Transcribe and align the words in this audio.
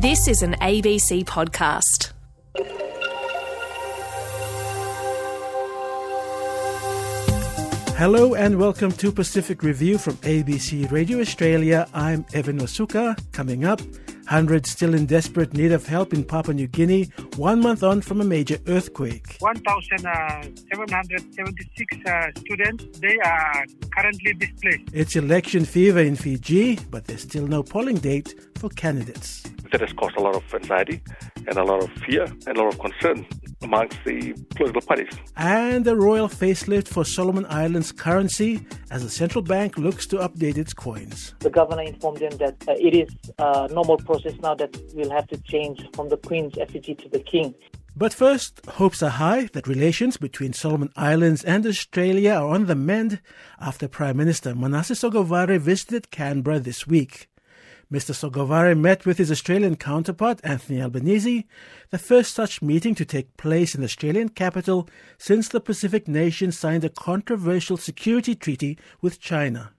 This 0.00 0.28
is 0.28 0.42
an 0.42 0.54
ABC 0.60 1.24
podcast. 1.24 2.12
Hello 7.96 8.36
and 8.36 8.60
welcome 8.60 8.92
to 8.92 9.10
Pacific 9.10 9.64
Review 9.64 9.98
from 9.98 10.14
ABC 10.18 10.88
Radio 10.92 11.18
Australia. 11.18 11.88
I'm 11.94 12.24
Evan 12.32 12.60
Wasuka. 12.60 13.18
Coming 13.32 13.64
up, 13.64 13.80
hundreds 14.28 14.70
still 14.70 14.94
in 14.94 15.06
desperate 15.06 15.52
need 15.54 15.72
of 15.72 15.84
help 15.84 16.14
in 16.14 16.22
Papua 16.22 16.54
New 16.54 16.68
Guinea, 16.68 17.10
one 17.34 17.60
month 17.60 17.82
on 17.82 18.00
from 18.00 18.20
a 18.20 18.24
major 18.24 18.58
earthquake. 18.68 19.36
1,776 19.40 21.96
uh, 22.06 22.30
students, 22.38 23.00
they 23.00 23.18
are 23.18 23.64
currently 23.96 24.32
displaced. 24.34 24.84
It's 24.92 25.16
election 25.16 25.64
fever 25.64 25.98
in 25.98 26.14
Fiji, 26.14 26.78
but 26.88 27.06
there's 27.06 27.22
still 27.22 27.48
no 27.48 27.64
polling 27.64 27.96
date 27.96 28.36
for 28.54 28.68
candidates. 28.68 29.42
That 29.70 29.80
has 29.82 29.92
caused 29.92 30.16
a 30.16 30.20
lot 30.20 30.34
of 30.34 30.54
anxiety 30.54 31.02
and 31.46 31.56
a 31.56 31.64
lot 31.64 31.82
of 31.82 31.90
fear 32.02 32.24
and 32.24 32.56
a 32.56 32.62
lot 32.62 32.72
of 32.72 32.78
concern 32.78 33.26
amongst 33.62 33.98
the 34.04 34.32
political 34.56 34.80
parties. 34.82 35.12
And 35.36 35.86
a 35.86 35.94
royal 35.94 36.28
facelift 36.28 36.88
for 36.88 37.04
Solomon 37.04 37.46
Islands 37.48 37.92
currency 37.92 38.66
as 38.90 39.02
the 39.02 39.10
central 39.10 39.42
bank 39.42 39.76
looks 39.76 40.06
to 40.06 40.16
update 40.16 40.56
its 40.56 40.72
coins. 40.72 41.34
The 41.40 41.50
governor 41.50 41.82
informed 41.82 42.18
them 42.18 42.36
that 42.38 42.56
uh, 42.66 42.72
it 42.78 42.94
is 42.94 43.08
a 43.38 43.68
normal 43.68 43.98
process 43.98 44.34
now 44.42 44.54
that 44.54 44.76
we'll 44.94 45.10
have 45.10 45.26
to 45.28 45.38
change 45.42 45.86
from 45.94 46.08
the 46.08 46.16
Queen's 46.16 46.56
effigy 46.58 46.94
to 46.94 47.08
the 47.08 47.20
King. 47.20 47.54
But 47.96 48.14
first, 48.14 48.64
hopes 48.66 49.02
are 49.02 49.10
high 49.10 49.48
that 49.54 49.66
relations 49.66 50.16
between 50.16 50.52
Solomon 50.52 50.90
Islands 50.96 51.42
and 51.42 51.66
Australia 51.66 52.34
are 52.34 52.48
on 52.48 52.66
the 52.66 52.76
mend 52.76 53.20
after 53.60 53.88
Prime 53.88 54.16
Minister 54.16 54.54
Manasseh 54.54 54.94
Sogavare 54.94 55.58
visited 55.58 56.12
Canberra 56.12 56.60
this 56.60 56.86
week. 56.86 57.28
Mr. 57.90 58.14
Sogavare 58.14 58.78
met 58.78 59.06
with 59.06 59.16
his 59.16 59.30
Australian 59.30 59.74
counterpart, 59.74 60.40
Anthony 60.44 60.82
Albanese, 60.82 61.46
the 61.88 61.98
first 61.98 62.34
such 62.34 62.60
meeting 62.60 62.94
to 62.94 63.06
take 63.06 63.34
place 63.38 63.74
in 63.74 63.80
the 63.80 63.86
Australian 63.86 64.28
capital 64.28 64.86
since 65.16 65.48
the 65.48 65.60
Pacific 65.60 66.06
nation 66.06 66.52
signed 66.52 66.84
a 66.84 66.90
controversial 66.90 67.78
security 67.78 68.34
treaty 68.34 68.78
with 69.00 69.20
China. 69.20 69.72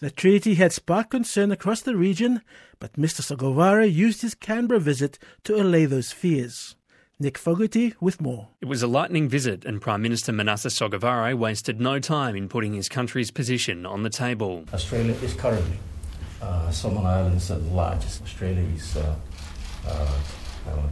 The 0.00 0.10
treaty 0.10 0.56
had 0.56 0.74
sparked 0.74 1.12
concern 1.12 1.50
across 1.50 1.80
the 1.80 1.96
region, 1.96 2.42
but 2.80 2.92
Mr. 2.94 3.22
Sogavare 3.22 3.90
used 3.90 4.20
his 4.20 4.34
Canberra 4.34 4.78
visit 4.78 5.18
to 5.44 5.56
allay 5.56 5.86
those 5.86 6.12
fears. 6.12 6.76
Nick 7.18 7.38
Fogarty 7.38 7.94
with 7.98 8.20
more. 8.20 8.48
It 8.60 8.66
was 8.66 8.82
a 8.82 8.86
lightning 8.86 9.26
visit, 9.26 9.64
and 9.64 9.80
Prime 9.80 10.02
Minister 10.02 10.32
Manasseh 10.32 10.68
Sogavare 10.68 11.34
wasted 11.34 11.80
no 11.80 11.98
time 11.98 12.36
in 12.36 12.50
putting 12.50 12.74
his 12.74 12.90
country's 12.90 13.30
position 13.30 13.86
on 13.86 14.02
the 14.02 14.10
table. 14.10 14.64
Australia 14.74 15.14
is 15.22 15.32
currently 15.32 15.78
uh, 16.44 16.70
Solomon 16.70 17.06
Islands 17.06 17.50
are 17.50 17.58
the 17.58 17.74
largest. 17.74 18.22
Australia 18.22 18.66
is 18.74 18.96
uh, 18.96 19.14
uh, 19.86 20.18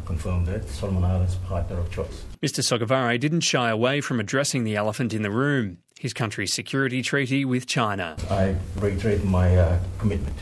confirmed 0.04 0.46
that 0.46 0.68
Solomon 0.68 1.04
Islands 1.04 1.36
partner 1.36 1.78
of 1.78 1.90
choice. 1.90 2.24
Mr. 2.42 2.60
Sogavare 2.60 3.18
didn't 3.18 3.40
shy 3.40 3.70
away 3.70 4.00
from 4.00 4.20
addressing 4.20 4.64
the 4.64 4.76
elephant 4.76 5.14
in 5.14 5.22
the 5.22 5.30
room, 5.30 5.78
his 5.98 6.12
country's 6.12 6.52
security 6.52 7.02
treaty 7.02 7.44
with 7.44 7.66
China. 7.66 8.16
I 8.30 8.56
reiterate 8.76 9.24
my 9.24 9.56
uh, 9.56 9.78
commitment 9.98 10.36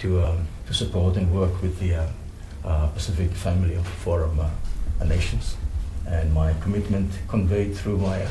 to, 0.00 0.22
um, 0.22 0.48
to 0.66 0.74
support 0.74 1.16
and 1.16 1.32
work 1.34 1.60
with 1.62 1.78
the 1.78 1.94
uh, 1.94 2.06
uh, 2.64 2.86
Pacific 2.88 3.30
Family 3.32 3.74
of 3.74 3.86
Forum 3.86 4.40
Nations, 5.04 5.56
and 6.06 6.32
my 6.32 6.54
commitment 6.60 7.10
conveyed 7.28 7.74
through 7.74 7.98
my 7.98 8.26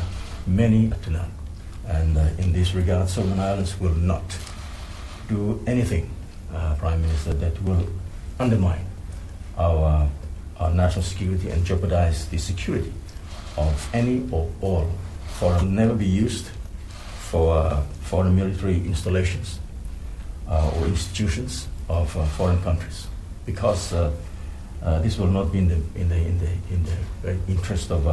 many 0.46 0.92
to 1.04 1.10
none. 1.10 1.32
And 1.88 2.18
in 2.40 2.54
this 2.54 2.76
regard, 2.76 3.10
Solomon 3.10 3.40
Islands 3.40 3.80
will 3.80 3.96
not 3.96 4.38
do 5.28 5.64
anything 5.66 6.12
uh, 6.54 6.76
Prime 6.76 7.02
Minister, 7.02 7.34
that 7.34 7.62
will 7.64 7.88
undermine 8.40 8.86
our, 9.58 10.10
our 10.60 10.74
national 10.74 11.04
security 11.04 11.50
and 11.50 11.66
jeopardize 11.66 12.28
the 12.30 12.38
security 12.38 12.94
of 13.58 13.90
any 13.94 14.28
or 14.32 14.50
all 14.62 14.90
foreign, 15.40 15.76
never 15.76 15.94
be 15.94 16.06
used 16.06 16.48
for 17.30 17.58
uh, 17.58 17.82
foreign 18.02 18.36
military 18.36 18.78
installations 18.78 19.60
uh, 20.48 20.72
or 20.78 20.86
institutions 20.88 21.68
of 21.90 22.16
uh, 22.18 22.26
foreign 22.26 22.62
countries, 22.64 23.08
because 23.46 23.94
uh, 23.94 24.12
uh, 24.82 25.00
this 25.00 25.18
will 25.18 25.28
not 25.28 25.52
be 25.52 25.60
in 25.60 25.68
the 25.68 25.76
in 25.96 26.10
the 26.10 26.16
in 26.16 26.40
the 26.40 26.52
in 26.74 26.84
the 27.24 27.38
interest 27.52 27.92
of 27.92 28.08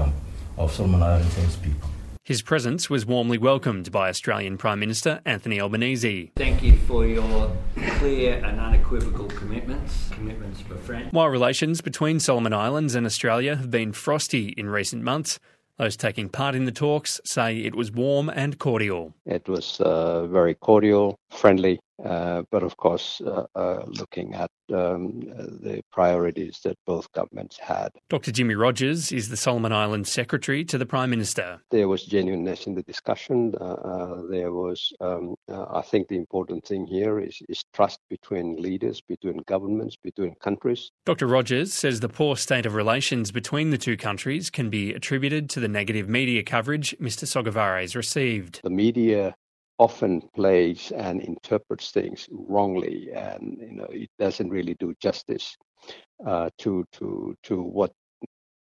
of 0.58 0.72
Solomon 0.72 1.02
Islands 1.02 1.36
and 1.36 1.46
its 1.46 1.56
people. 1.56 1.88
His 2.26 2.42
presence 2.42 2.90
was 2.90 3.06
warmly 3.06 3.38
welcomed 3.38 3.92
by 3.92 4.08
Australian 4.08 4.58
Prime 4.58 4.80
Minister 4.80 5.20
Anthony 5.24 5.60
Albanese. 5.60 6.32
Thank 6.34 6.60
you 6.60 6.76
for 6.78 7.06
your 7.06 7.56
clear 7.98 8.44
and 8.44 8.58
unequivocal 8.58 9.28
commitments, 9.28 10.08
commitments 10.10 10.60
for 10.60 10.74
friends. 10.74 11.12
While 11.12 11.28
relations 11.28 11.80
between 11.82 12.18
Solomon 12.18 12.52
Islands 12.52 12.96
and 12.96 13.06
Australia 13.06 13.54
have 13.54 13.70
been 13.70 13.92
frosty 13.92 14.48
in 14.56 14.68
recent 14.68 15.04
months, 15.04 15.38
those 15.78 15.96
taking 15.96 16.28
part 16.28 16.56
in 16.56 16.64
the 16.64 16.72
talks 16.72 17.20
say 17.24 17.58
it 17.58 17.76
was 17.76 17.92
warm 17.92 18.28
and 18.28 18.58
cordial. 18.58 19.14
It 19.24 19.48
was 19.48 19.80
uh, 19.80 20.26
very 20.26 20.56
cordial, 20.56 21.20
friendly, 21.30 21.78
but 21.98 22.62
of 22.62 22.76
course, 22.76 23.20
uh, 23.24 23.46
uh, 23.54 23.84
looking 23.86 24.34
at 24.34 24.50
um, 24.72 25.20
the 25.20 25.82
priorities 25.92 26.60
that 26.64 26.76
both 26.86 27.10
governments 27.12 27.58
had. 27.58 27.90
Dr. 28.08 28.32
Jimmy 28.32 28.54
Rogers 28.54 29.12
is 29.12 29.28
the 29.28 29.36
Solomon 29.36 29.72
Islands 29.72 30.10
Secretary 30.10 30.64
to 30.64 30.78
the 30.78 30.86
Prime 30.86 31.10
Minister. 31.10 31.60
There 31.70 31.88
was 31.88 32.04
genuineness 32.04 32.66
in 32.66 32.74
the 32.74 32.82
discussion. 32.82 33.54
Uh, 33.60 33.64
uh, 33.64 34.22
there 34.30 34.52
was, 34.52 34.92
um, 35.00 35.36
I 35.48 35.82
think, 35.82 36.08
the 36.08 36.16
important 36.16 36.64
thing 36.66 36.86
here 36.86 37.20
is, 37.20 37.40
is 37.48 37.64
trust 37.72 38.00
between 38.10 38.56
leaders, 38.56 39.00
between 39.00 39.38
governments, 39.46 39.96
between 40.02 40.34
countries. 40.36 40.90
Dr. 41.04 41.26
Rogers 41.26 41.72
says 41.72 42.00
the 42.00 42.08
poor 42.08 42.36
state 42.36 42.66
of 42.66 42.74
relations 42.74 43.30
between 43.30 43.70
the 43.70 43.78
two 43.78 43.96
countries 43.96 44.50
can 44.50 44.70
be 44.70 44.92
attributed 44.92 45.48
to 45.50 45.60
the 45.60 45.68
negative 45.68 46.08
media 46.08 46.42
coverage 46.42 46.96
Mr. 47.00 47.24
Sogavare 47.24 47.80
has 47.80 47.94
received. 47.96 48.60
The 48.62 48.70
media 48.70 49.36
often 49.78 50.22
plays 50.34 50.90
and 50.92 51.20
interprets 51.20 51.90
things 51.90 52.28
wrongly, 52.30 53.10
and 53.12 53.58
you 53.60 53.76
know 53.76 53.88
it 53.90 54.10
doesn't 54.18 54.50
really 54.50 54.74
do 54.74 54.94
justice 55.00 55.56
uh, 56.26 56.50
to 56.58 56.84
to 56.92 57.36
to 57.42 57.62
what 57.62 57.92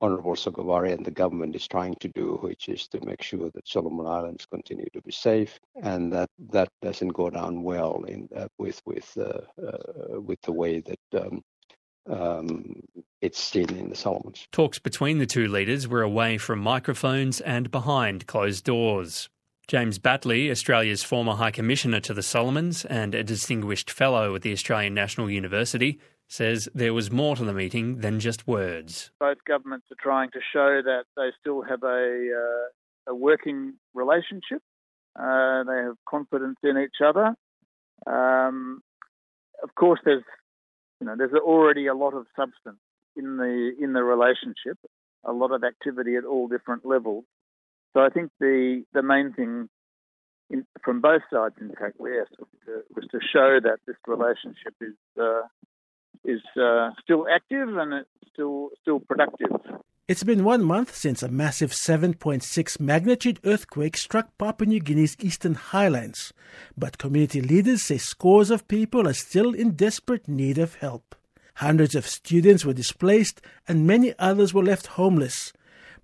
Honorable 0.00 0.34
Sogavare 0.34 0.92
and 0.92 1.06
the 1.06 1.10
government 1.10 1.56
is 1.56 1.66
trying 1.66 1.94
to 2.00 2.08
do, 2.08 2.38
which 2.42 2.68
is 2.68 2.86
to 2.88 3.04
make 3.06 3.22
sure 3.22 3.50
that 3.54 3.66
Solomon 3.66 4.06
Islands 4.06 4.46
continue 4.46 4.88
to 4.92 5.00
be 5.00 5.12
safe, 5.12 5.58
and 5.82 6.12
that 6.12 6.28
that 6.50 6.68
doesn't 6.82 7.08
go 7.08 7.30
down 7.30 7.62
well 7.62 8.04
in 8.06 8.28
uh, 8.36 8.48
with 8.58 8.80
with 8.84 9.16
uh, 9.16 9.40
uh 9.62 10.20
with 10.20 10.40
the 10.42 10.52
way 10.52 10.80
that. 10.80 11.22
Um, 11.22 11.42
um, 12.08 12.82
it's 13.20 13.40
seen 13.40 13.68
in 13.70 13.88
the 13.88 13.96
Solomons. 13.96 14.46
Talks 14.52 14.78
between 14.78 15.18
the 15.18 15.26
two 15.26 15.48
leaders 15.48 15.88
were 15.88 16.02
away 16.02 16.38
from 16.38 16.60
microphones 16.60 17.40
and 17.40 17.68
behind 17.68 18.28
closed 18.28 18.64
doors. 18.64 19.28
James 19.68 19.98
Batley, 19.98 20.48
Australia's 20.48 21.02
former 21.02 21.34
High 21.34 21.50
Commissioner 21.50 21.98
to 22.00 22.14
the 22.14 22.22
Solomons 22.22 22.84
and 22.84 23.16
a 23.16 23.24
distinguished 23.24 23.90
fellow 23.90 24.36
at 24.36 24.42
the 24.42 24.52
Australian 24.52 24.94
National 24.94 25.28
University, 25.28 25.98
says 26.28 26.68
there 26.72 26.94
was 26.94 27.10
more 27.10 27.34
to 27.34 27.44
the 27.44 27.52
meeting 27.52 27.98
than 27.98 28.20
just 28.20 28.46
words. 28.46 29.10
Both 29.18 29.38
governments 29.44 29.86
are 29.90 29.96
trying 30.00 30.30
to 30.30 30.40
show 30.52 30.82
that 30.84 31.06
they 31.16 31.30
still 31.40 31.62
have 31.62 31.82
a, 31.82 32.30
uh, 33.08 33.10
a 33.10 33.14
working 33.14 33.74
relationship. 33.92 34.62
Uh, 35.18 35.64
they 35.64 35.78
have 35.78 35.96
confidence 36.08 36.58
in 36.62 36.78
each 36.78 37.00
other. 37.04 37.34
Um, 38.06 38.82
of 39.64 39.74
course, 39.74 39.98
there's 40.04 40.22
you 41.00 41.08
know 41.08 41.16
there's 41.16 41.32
already 41.32 41.88
a 41.88 41.94
lot 41.94 42.14
of 42.14 42.26
substance 42.36 42.78
in 43.16 43.36
the 43.36 43.72
in 43.80 43.94
the 43.94 44.04
relationship, 44.04 44.78
a 45.24 45.32
lot 45.32 45.50
of 45.50 45.64
activity 45.64 46.14
at 46.14 46.24
all 46.24 46.46
different 46.46 46.86
levels. 46.86 47.24
So 47.96 48.02
I 48.02 48.10
think 48.10 48.30
the 48.38 48.84
the 48.92 49.02
main 49.02 49.32
thing 49.32 49.70
in, 50.50 50.66
from 50.84 51.00
both 51.00 51.22
sides, 51.32 51.54
in 51.58 51.70
fact, 51.70 51.98
was 51.98 52.26
to, 52.38 52.82
was 52.94 53.06
to 53.10 53.18
show 53.32 53.58
that 53.62 53.78
this 53.86 53.96
relationship 54.06 54.74
is 54.82 54.92
uh, 55.18 55.40
is 56.22 56.42
uh, 56.60 56.90
still 57.02 57.24
active 57.34 57.74
and 57.74 57.94
it's 57.94 58.32
still 58.34 58.68
still 58.82 59.00
productive. 59.00 59.48
It's 60.08 60.24
been 60.24 60.44
one 60.44 60.62
month 60.62 60.94
since 60.94 61.22
a 61.22 61.28
massive 61.28 61.70
7.6 61.70 62.78
magnitude 62.78 63.40
earthquake 63.44 63.96
struck 63.96 64.28
Papua 64.36 64.68
New 64.68 64.80
Guinea's 64.80 65.16
eastern 65.18 65.54
highlands, 65.54 66.34
but 66.76 66.98
community 66.98 67.40
leaders 67.40 67.82
say 67.82 67.96
scores 67.96 68.50
of 68.50 68.68
people 68.68 69.08
are 69.08 69.14
still 69.14 69.54
in 69.54 69.70
desperate 69.70 70.28
need 70.28 70.58
of 70.58 70.74
help. 70.76 71.16
Hundreds 71.54 71.94
of 71.94 72.06
students 72.06 72.62
were 72.62 72.74
displaced 72.74 73.40
and 73.66 73.86
many 73.86 74.14
others 74.18 74.52
were 74.52 74.62
left 74.62 74.86
homeless, 74.98 75.54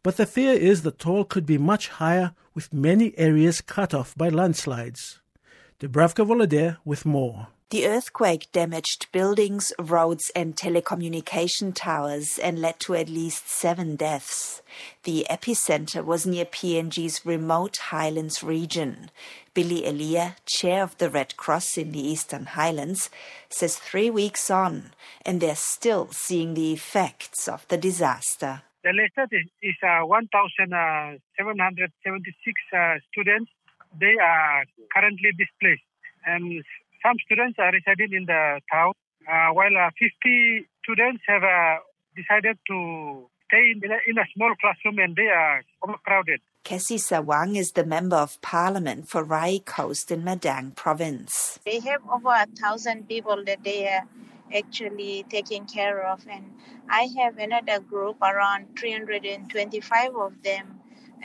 but 0.02 0.16
the 0.16 0.26
fear 0.26 0.52
is 0.52 0.82
the 0.82 0.90
toll 0.90 1.24
could 1.24 1.46
be 1.46 1.58
much 1.58 1.88
higher 1.88 2.32
with 2.54 2.72
many 2.72 3.16
areas 3.18 3.60
cut 3.60 3.94
off 3.94 4.14
by 4.16 4.28
landslides. 4.28 5.20
Dubravka 5.80 6.26
Voloder 6.26 6.78
with 6.84 7.04
more. 7.04 7.48
The 7.70 7.86
earthquake 7.86 8.52
damaged 8.52 9.06
buildings, 9.12 9.72
roads, 9.78 10.30
and 10.36 10.54
telecommunication 10.54 11.74
towers 11.74 12.38
and 12.38 12.60
led 12.60 12.78
to 12.80 12.94
at 12.94 13.08
least 13.08 13.48
seven 13.48 13.96
deaths. 13.96 14.60
The 15.04 15.26
epicenter 15.30 16.04
was 16.04 16.26
near 16.26 16.44
PNG's 16.44 17.24
remote 17.24 17.78
highlands 17.78 18.42
region. 18.42 19.10
Billy 19.54 19.86
Elia, 19.86 20.36
chair 20.44 20.82
of 20.82 20.98
the 20.98 21.08
Red 21.08 21.38
Cross 21.38 21.78
in 21.78 21.92
the 21.92 22.06
Eastern 22.06 22.44
Highlands, 22.44 23.08
says 23.48 23.78
three 23.78 24.10
weeks 24.10 24.50
on, 24.50 24.92
and 25.24 25.40
they're 25.40 25.56
still 25.56 26.08
seeing 26.12 26.52
the 26.52 26.74
effects 26.74 27.48
of 27.48 27.66
the 27.68 27.78
disaster. 27.78 28.64
The 28.84 28.90
latest 28.90 29.30
is, 29.30 29.46
is 29.62 29.78
uh, 29.86 30.02
1,776 30.10 31.22
uh, 32.74 32.98
students. 33.10 33.50
They 33.94 34.18
are 34.18 34.64
currently 34.92 35.30
displaced, 35.38 35.86
and 36.26 36.64
some 36.98 37.14
students 37.24 37.58
are 37.62 37.70
residing 37.70 38.12
in 38.12 38.26
the 38.26 38.60
town, 38.72 38.92
uh, 39.30 39.54
while 39.54 39.76
uh, 39.78 39.90
50 39.94 40.66
students 40.82 41.22
have 41.28 41.44
uh, 41.44 41.78
decided 42.16 42.58
to 42.66 43.28
stay 43.46 43.70
in 43.70 43.78
a, 43.86 43.98
in 44.08 44.18
a, 44.18 44.26
small 44.34 44.52
classroom 44.60 44.98
and 44.98 45.14
they 45.14 45.28
are 45.28 45.62
overcrowded. 45.86 46.40
Kessy 46.64 46.98
Sawang 46.98 47.56
is 47.56 47.72
the 47.72 47.84
Member 47.84 48.16
of 48.16 48.40
Parliament 48.40 49.08
for 49.08 49.22
Rai 49.22 49.60
Coast 49.60 50.10
in 50.10 50.22
Madang 50.22 50.74
province. 50.74 51.58
They 51.64 51.80
have 51.80 52.02
over 52.10 52.30
a 52.30 52.46
thousand 52.60 53.08
people 53.08 53.44
that 53.44 53.62
they 53.62 53.86
are 53.88 54.02
actually 54.54 55.24
taking 55.28 55.66
care 55.66 56.06
of, 56.06 56.26
and 56.30 56.52
I 56.88 57.08
have 57.18 57.38
another 57.38 57.80
group 57.80 58.16
around 58.22 58.78
325 58.78 60.16
of 60.16 60.42
them 60.42 60.80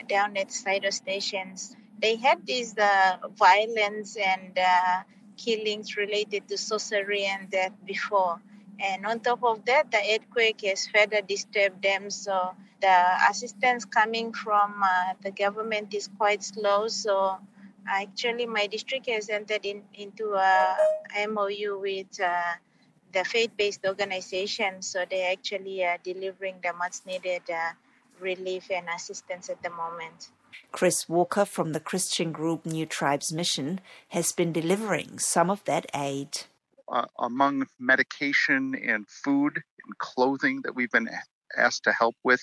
down 0.08 0.36
at 0.36 0.48
Sido 0.48 0.90
stations. 0.90 1.76
They 2.00 2.16
had 2.16 2.46
this 2.46 2.76
uh, 2.78 3.16
violence 3.36 4.16
and 4.16 4.56
uh, 4.58 5.02
killings 5.36 5.96
related 5.96 6.48
to 6.48 6.56
sorcery 6.56 7.24
and 7.24 7.50
death 7.50 7.72
before. 7.84 8.40
And 8.80 9.06
on 9.06 9.20
top 9.20 9.42
of 9.42 9.64
that, 9.64 9.90
the 9.90 9.98
earthquake 9.98 10.60
has 10.62 10.86
further 10.86 11.20
disturbed 11.20 11.82
them. 11.82 12.10
So 12.10 12.54
the 12.80 12.96
assistance 13.28 13.84
coming 13.84 14.32
from 14.32 14.82
uh, 14.82 15.14
the 15.22 15.32
government 15.32 15.94
is 15.94 16.08
quite 16.16 16.44
slow. 16.44 16.86
So 16.86 17.38
actually, 17.88 18.46
my 18.46 18.66
district 18.68 19.08
has 19.08 19.28
entered 19.28 19.64
in, 19.64 19.82
into 19.94 20.34
a 20.34 20.76
MOU 21.28 21.80
with 21.80 22.20
uh, 22.20 22.54
the 23.12 23.24
faith-based 23.24 23.84
organization. 23.86 24.82
So 24.82 25.04
they're 25.08 25.32
actually 25.32 25.84
uh, 25.84 25.98
delivering 26.02 26.56
the 26.62 26.72
much-needed 26.72 27.42
uh, 27.50 27.72
relief 28.20 28.70
and 28.70 28.86
assistance 28.94 29.48
at 29.48 29.62
the 29.62 29.70
moment. 29.70 30.30
Chris 30.72 31.08
Walker 31.08 31.44
from 31.44 31.72
the 31.72 31.80
Christian 31.80 32.32
group 32.32 32.66
New 32.66 32.86
Tribes 32.86 33.32
Mission 33.32 33.80
has 34.08 34.32
been 34.32 34.52
delivering 34.52 35.18
some 35.18 35.50
of 35.50 35.64
that 35.64 35.86
aid. 35.94 36.42
Uh, 36.90 37.04
among 37.18 37.66
medication 37.78 38.74
and 38.74 39.06
food 39.08 39.54
and 39.84 39.98
clothing 39.98 40.62
that 40.62 40.74
we've 40.74 40.90
been 40.90 41.08
asked 41.56 41.84
to 41.84 41.92
help 41.92 42.16
with 42.24 42.42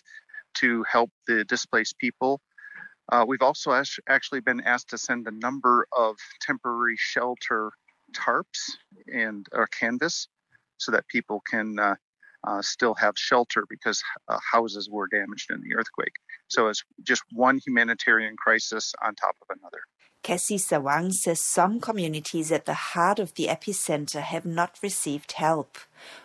to 0.55 0.83
help 0.83 1.09
the 1.27 1.43
displaced 1.45 1.97
people. 1.97 2.39
Uh, 3.11 3.25
we've 3.27 3.41
also 3.41 3.71
actually 4.07 4.39
been 4.39 4.61
asked 4.61 4.89
to 4.89 4.97
send 4.97 5.27
a 5.27 5.31
number 5.31 5.87
of 5.91 6.15
temporary 6.41 6.95
shelter 6.97 7.71
tarps 8.13 8.77
and 9.11 9.47
or 9.51 9.67
canvas 9.67 10.27
so 10.77 10.91
that 10.91 11.07
people 11.07 11.41
can 11.49 11.79
uh, 11.79 11.95
uh, 12.45 12.61
still 12.61 12.93
have 12.95 13.17
shelter 13.17 13.65
because 13.69 14.01
uh, 14.27 14.37
houses 14.51 14.89
were 14.89 15.07
damaged 15.07 15.51
in 15.51 15.61
the 15.61 15.75
earthquake. 15.75 16.13
So 16.47 16.67
it's 16.67 16.83
just 17.03 17.23
one 17.31 17.59
humanitarian 17.65 18.35
crisis 18.37 18.93
on 19.03 19.15
top 19.15 19.35
of 19.41 19.57
another. 19.57 19.79
Kessy 20.23 20.57
Sawang 20.57 21.13
says 21.13 21.39
some 21.39 21.79
communities 21.79 22.51
at 22.51 22.65
the 22.65 22.73
heart 22.73 23.19
of 23.19 23.35
the 23.35 23.45
epicenter 23.45 24.21
have 24.21 24.45
not 24.45 24.79
received 24.81 25.33
help. 25.33 25.77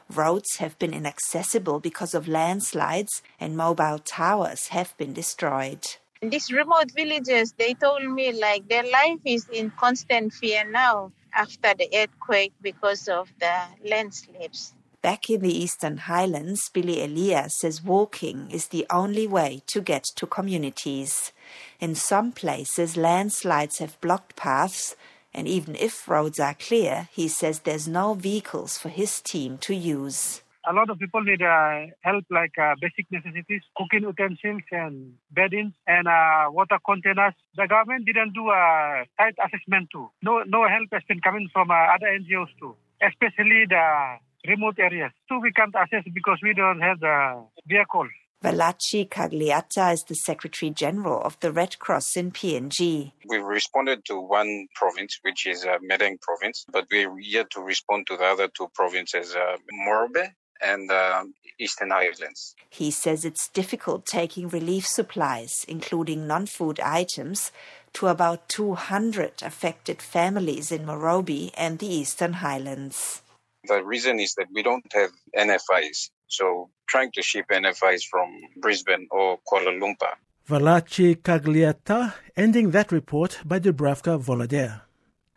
Roads 0.09 0.57
have 0.57 0.79
been 0.79 0.95
inaccessible 0.95 1.81
because 1.81 2.15
of 2.15 2.27
landslides, 2.27 3.23
and 3.39 3.59
mobile 3.59 3.99
towers 3.99 4.69
have 4.69 4.97
been 4.97 5.13
destroyed. 5.13 5.87
These 6.23 6.51
remote 6.51 6.91
villages, 6.95 7.53
they 7.59 7.75
told 7.75 8.03
me 8.03 8.33
like 8.33 8.69
their 8.69 8.85
life 8.85 9.21
is 9.27 9.47
in 9.51 9.71
constant 9.73 10.33
fear 10.33 10.65
now 10.65 11.13
after 11.35 11.75
the 11.75 11.89
earthquake 11.95 12.53
because 12.63 13.09
of 13.09 13.33
the 13.39 13.55
landslips. 13.89 14.75
Back 15.03 15.31
in 15.31 15.41
the 15.41 15.57
Eastern 15.57 15.97
Highlands, 15.97 16.69
Billy 16.69 17.03
Elias 17.03 17.59
says 17.59 17.83
walking 17.83 18.51
is 18.51 18.67
the 18.69 18.87
only 18.91 19.27
way 19.27 19.63
to 19.69 19.81
get 19.81 20.05
to 20.17 20.27
communities. 20.27 21.33
In 21.81 21.95
some 21.95 22.33
places, 22.33 22.99
landslides 22.99 23.79
have 23.79 24.01
blocked 24.03 24.37
paths, 24.37 24.97
and 25.33 25.49
even 25.49 25.75
if 25.77 26.07
roads 26.07 26.39
are 26.39 26.55
clear, 26.55 27.09
he 27.13 27.29
says 27.29 27.61
there's 27.61 27.89
no 27.89 28.13
vehicles 28.13 28.77
for 28.77 28.91
his 28.91 29.23
team 29.23 29.57
to 29.59 29.75
use. 29.75 30.43
A 30.69 30.75
lot 30.75 30.91
of 30.91 30.99
people 30.99 31.23
need 31.23 31.41
uh, 31.41 31.87
help 32.03 32.25
like 32.31 32.53
uh, 32.61 32.75
basic 32.81 33.11
necessities, 33.11 33.63
cooking 33.77 34.03
utensils 34.03 34.63
and 34.71 35.15
bedding 35.31 35.73
and 35.87 36.07
uh, 36.07 36.51
water 36.51 36.79
containers. 36.85 37.33
The 37.57 37.67
government 37.67 38.05
didn't 38.05 38.35
do 38.35 38.51
a 38.51 39.05
site 39.17 39.37
assessment 39.41 39.89
too. 39.91 40.11
No, 40.23 40.43
no 40.47 40.69
help 40.69 40.89
has 40.93 41.03
been 41.09 41.21
coming 41.21 41.49
from 41.53 41.71
uh, 41.71 41.75
other 41.95 42.09
NGOs 42.09 42.53
too, 42.61 42.77
especially 43.01 43.65
the 43.69 44.17
remote 44.47 44.79
areas. 44.79 45.13
So 45.29 45.39
we 45.39 45.51
can't 45.53 45.75
access 45.75 46.05
because 46.13 46.39
we 46.43 46.53
don't 46.53 46.81
have 46.81 47.01
the 47.01 47.43
vehicle. 47.67 48.09
Valachi 48.43 49.09
Cagliata 49.09 49.93
is 49.93 50.05
the 50.05 50.15
Secretary 50.15 50.71
General 50.71 51.21
of 51.23 51.39
the 51.41 51.53
Red 51.53 51.79
Cross 51.79 52.17
in 52.17 52.33
PNG. 52.33 53.13
We've 53.29 53.45
responded 53.45 54.05
to 54.07 54.19
one 54.19 54.67
province, 54.75 55.19
which 55.23 55.47
is 55.47 55.65
uh, 55.65 55.77
Madang 55.91 56.19
province, 56.23 56.65
but 56.73 56.87
we're 56.91 57.19
yet 57.19 57.51
to 57.51 57.61
respond 57.61 58.07
to 58.07 58.17
the 58.17 58.25
other 58.25 58.49
two 58.49 58.69
provinces, 58.75 59.35
uh, 59.35 59.57
Morobe 59.87 60.33
and 60.63 60.91
uh, 60.91 61.25
Eastern 61.59 61.91
Highlands. 61.91 62.55
He 62.71 62.91
says 62.91 63.25
it's 63.25 63.49
difficult 63.49 64.07
taking 64.07 64.49
relief 64.49 64.87
supplies, 64.87 65.65
including 65.69 66.27
non 66.27 66.47
food 66.47 66.81
items, 66.81 67.53
to 67.95 68.07
about 68.07 68.49
200 68.49 69.43
affected 69.43 70.01
families 70.01 70.71
in 70.71 70.87
Morobe 70.87 71.51
and 71.57 71.79
the 71.79 71.87
Eastern 71.87 72.35
Highlands. 72.35 73.23
The 73.65 73.83
reason 73.85 74.21
is 74.21 74.35
that 74.35 74.47
we 74.55 74.63
don't 74.63 74.91
have 74.93 75.11
NFIs. 75.37 76.11
So 76.29 76.71
trying 76.89 77.11
to 77.13 77.23
ship 77.23 77.47
NFIs 77.51 78.03
from 78.11 78.29
Brisbane 78.57 79.07
or 79.11 79.39
Kuala 79.47 79.79
Lumpur. 79.79 80.15
Valachi 80.49 81.17
Cagliata, 81.17 82.15
ending 82.37 82.71
that 82.71 82.91
report 82.91 83.41
by 83.45 83.59
Dubravka 83.61 84.19
Voloder. 84.19 84.83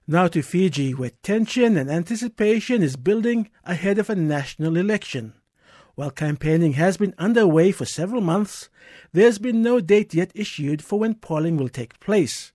Now 0.05 0.27
to 0.27 0.41
Fiji, 0.41 0.93
where 0.93 1.11
tension 1.23 1.77
and 1.77 1.89
anticipation 1.89 2.83
is 2.83 2.97
building 2.97 3.49
ahead 3.63 3.97
of 3.97 4.09
a 4.09 4.15
national 4.15 4.75
election. 4.75 5.33
While 5.95 6.11
campaigning 6.11 6.73
has 6.73 6.97
been 6.97 7.15
underway 7.17 7.71
for 7.71 7.85
several 7.85 8.19
months, 8.19 8.67
there's 9.13 9.39
been 9.39 9.61
no 9.61 9.79
date 9.79 10.13
yet 10.13 10.33
issued 10.35 10.83
for 10.83 10.99
when 10.99 11.15
polling 11.15 11.55
will 11.55 11.69
take 11.69 12.01
place. 12.01 12.51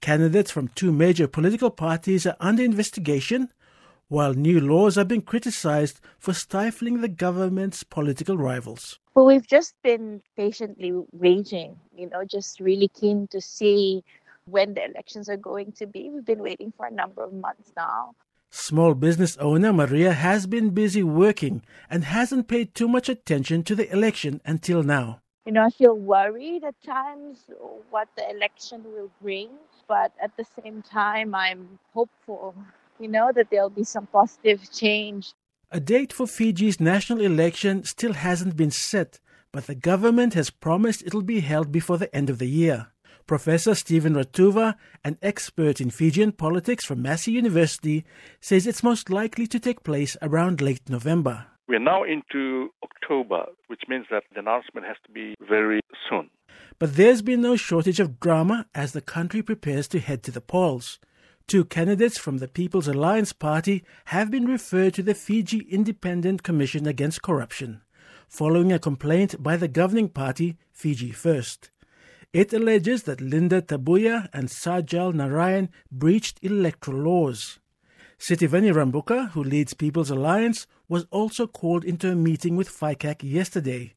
Candidates 0.00 0.50
from 0.50 0.68
two 0.68 0.90
major 0.90 1.28
political 1.28 1.68
parties 1.68 2.24
are 2.24 2.36
under 2.40 2.62
investigation 2.62 3.50
while 4.08 4.32
new 4.32 4.58
laws 4.58 4.96
are 4.96 5.04
being 5.04 5.20
criticized 5.20 6.00
for 6.18 6.32
stifling 6.32 7.02
the 7.02 7.08
government's 7.08 7.82
political 7.82 8.38
rivals. 8.38 9.00
Well, 9.14 9.26
we've 9.26 9.46
just 9.46 9.74
been 9.82 10.22
patiently 10.34 10.92
waiting, 11.12 11.78
you 11.94 12.08
know, 12.08 12.24
just 12.24 12.58
really 12.58 12.88
keen 12.88 13.28
to 13.32 13.40
see 13.42 14.02
when 14.46 14.74
the 14.74 14.84
elections 14.84 15.28
are 15.28 15.36
going 15.36 15.72
to 15.72 15.86
be. 15.86 16.10
We've 16.10 16.24
been 16.24 16.42
waiting 16.42 16.72
for 16.76 16.86
a 16.86 16.90
number 16.90 17.22
of 17.22 17.32
months 17.32 17.72
now. 17.76 18.14
Small 18.50 18.94
business 18.94 19.36
owner 19.38 19.72
Maria 19.72 20.12
has 20.12 20.46
been 20.46 20.70
busy 20.70 21.02
working 21.02 21.62
and 21.90 22.04
hasn't 22.04 22.48
paid 22.48 22.74
too 22.74 22.88
much 22.88 23.08
attention 23.08 23.62
to 23.64 23.74
the 23.74 23.90
election 23.92 24.40
until 24.44 24.82
now. 24.82 25.20
You 25.44 25.52
know, 25.52 25.64
I 25.64 25.70
feel 25.70 25.94
worried 25.94 26.64
at 26.64 26.74
times 26.82 27.38
what 27.90 28.08
the 28.16 28.28
election 28.30 28.82
will 28.84 29.10
bring, 29.20 29.50
but 29.86 30.12
at 30.22 30.36
the 30.36 30.44
same 30.62 30.82
time, 30.82 31.34
I'm 31.34 31.78
hopeful 31.92 32.54
you 32.98 33.08
know, 33.08 33.30
that 33.34 33.50
there'll 33.50 33.70
be 33.70 33.84
some 33.84 34.06
positive 34.06 34.70
change. 34.72 35.32
A 35.70 35.80
date 35.80 36.12
for 36.12 36.26
Fiji's 36.26 36.80
national 36.80 37.20
election 37.20 37.84
still 37.84 38.14
hasn't 38.14 38.56
been 38.56 38.70
set, 38.70 39.20
but 39.52 39.66
the 39.66 39.74
government 39.74 40.34
has 40.34 40.50
promised 40.50 41.02
it'll 41.04 41.22
be 41.22 41.40
held 41.40 41.72
before 41.72 41.98
the 41.98 42.14
end 42.14 42.30
of 42.30 42.38
the 42.38 42.46
year. 42.46 42.88
Professor 43.26 43.74
Steven 43.74 44.14
Ratuva, 44.14 44.76
an 45.02 45.18
expert 45.20 45.80
in 45.80 45.90
Fijian 45.90 46.30
politics 46.30 46.84
from 46.84 47.02
Massey 47.02 47.32
University, 47.32 48.04
says 48.40 48.68
it's 48.68 48.84
most 48.84 49.10
likely 49.10 49.48
to 49.48 49.58
take 49.58 49.82
place 49.82 50.16
around 50.22 50.60
late 50.60 50.88
November. 50.88 51.46
We're 51.66 51.80
now 51.80 52.04
into 52.04 52.70
October, 52.84 53.46
which 53.66 53.82
means 53.88 54.06
that 54.12 54.22
the 54.32 54.38
announcement 54.38 54.86
has 54.86 54.96
to 55.06 55.10
be 55.10 55.34
very 55.40 55.80
soon. 56.08 56.30
But 56.78 56.94
there's 56.94 57.20
been 57.20 57.40
no 57.40 57.56
shortage 57.56 57.98
of 57.98 58.20
drama 58.20 58.66
as 58.76 58.92
the 58.92 59.00
country 59.00 59.42
prepares 59.42 59.88
to 59.88 59.98
head 59.98 60.22
to 60.24 60.30
the 60.30 60.40
polls. 60.40 61.00
Two 61.48 61.64
candidates 61.64 62.18
from 62.18 62.38
the 62.38 62.48
People's 62.48 62.86
Alliance 62.86 63.32
Party 63.32 63.84
have 64.06 64.30
been 64.30 64.46
referred 64.46 64.94
to 64.94 65.02
the 65.02 65.14
Fiji 65.14 65.66
Independent 65.68 66.44
Commission 66.44 66.86
Against 66.86 67.22
Corruption, 67.22 67.82
following 68.28 68.72
a 68.72 68.78
complaint 68.78 69.42
by 69.42 69.56
the 69.56 69.68
governing 69.68 70.10
party, 70.10 70.58
Fiji 70.72 71.10
First. 71.10 71.70
It 72.36 72.52
alleges 72.52 73.04
that 73.04 73.20
Lynda 73.20 73.62
Tabuya 73.62 74.28
and 74.30 74.48
Sajal 74.48 75.14
Narayan 75.14 75.70
breached 75.90 76.38
electoral 76.42 76.98
laws. 76.98 77.58
Sitiveni 78.18 78.74
Rabuka, 78.74 79.30
who 79.30 79.42
leads 79.42 79.72
People's 79.72 80.10
Alliance, 80.10 80.66
was 80.86 81.06
also 81.10 81.46
called 81.46 81.82
into 81.82 82.12
a 82.12 82.14
meeting 82.14 82.54
with 82.54 82.68
FICAC 82.68 83.22
yesterday. 83.22 83.94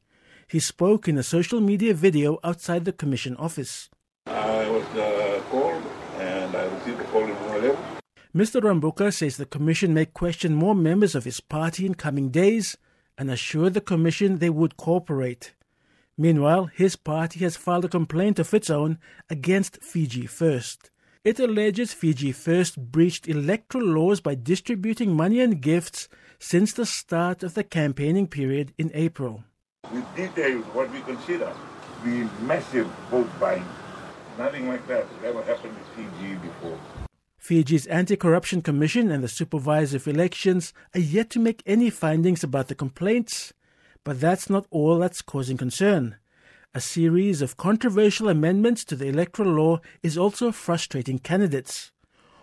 He 0.48 0.58
spoke 0.58 1.06
in 1.06 1.18
a 1.18 1.22
social 1.22 1.60
media 1.60 1.92
video 1.92 2.38
outside 2.42 2.86
the 2.86 2.94
Commission 2.94 3.36
office. 3.36 3.90
I 4.24 4.66
was 4.70 4.86
uh, 4.96 5.42
called 5.50 5.82
and 6.16 6.56
I 6.56 6.64
received 6.64 6.98
a 6.98 7.04
call 7.12 7.24
in 7.24 7.36
level. 7.46 7.78
Mr. 8.34 8.62
Rabuka 8.62 9.12
says 9.12 9.36
the 9.36 9.44
Commission 9.44 9.92
may 9.92 10.06
question 10.06 10.54
more 10.54 10.74
members 10.74 11.14
of 11.14 11.24
his 11.24 11.40
party 11.40 11.84
in 11.84 11.94
coming 11.94 12.30
days 12.30 12.78
and 13.18 13.30
assured 13.30 13.74
the 13.74 13.82
Commission 13.82 14.38
they 14.38 14.48
would 14.48 14.78
cooperate. 14.78 15.52
Meanwhile, 16.20 16.66
his 16.74 16.96
party 16.96 17.40
has 17.40 17.56
filed 17.56 17.86
a 17.86 17.88
complaint 17.88 18.38
of 18.38 18.52
its 18.52 18.68
own 18.68 18.98
against 19.30 19.82
Fiji 19.82 20.26
First. 20.26 20.90
It 21.24 21.40
alleges 21.40 21.94
Fiji 21.94 22.30
First 22.32 22.76
breached 22.92 23.26
electoral 23.26 23.86
laws 23.86 24.20
by 24.20 24.34
distributing 24.34 25.16
money 25.16 25.40
and 25.40 25.62
gifts 25.62 26.10
since 26.38 26.74
the 26.74 26.84
start 26.84 27.42
of 27.42 27.54
the 27.54 27.64
campaigning 27.64 28.26
period 28.26 28.74
in 28.76 28.90
April. 28.92 29.44
We 29.94 30.02
detailed 30.14 30.64
what 30.74 30.92
we 30.92 31.00
consider 31.00 31.50
the 32.04 32.28
massive 32.42 32.86
vote 33.10 33.30
buying. 33.40 33.64
Nothing 34.36 34.68
like 34.68 34.86
that 34.88 35.06
has 35.06 35.24
ever 35.24 35.42
happened 35.42 35.74
in 35.96 36.04
Fiji 36.04 36.34
before. 36.34 36.78
Fiji's 37.38 37.86
Anti 37.86 38.16
Corruption 38.16 38.60
Commission 38.60 39.10
and 39.10 39.24
the 39.24 39.28
Supervisor 39.28 39.96
of 39.96 40.06
Elections 40.06 40.74
are 40.94 41.00
yet 41.00 41.30
to 41.30 41.38
make 41.38 41.62
any 41.64 41.88
findings 41.88 42.44
about 42.44 42.68
the 42.68 42.74
complaints, 42.74 43.54
but 44.04 44.20
that's 44.20 44.48
not 44.48 44.66
all 44.70 44.98
that's 44.98 45.22
causing 45.22 45.56
concern. 45.56 46.16
A 46.72 46.80
series 46.80 47.42
of 47.42 47.56
controversial 47.56 48.28
amendments 48.28 48.84
to 48.84 48.96
the 48.96 49.08
electoral 49.08 49.52
law 49.52 49.80
is 50.02 50.16
also 50.16 50.52
frustrating 50.52 51.18
candidates. 51.18 51.90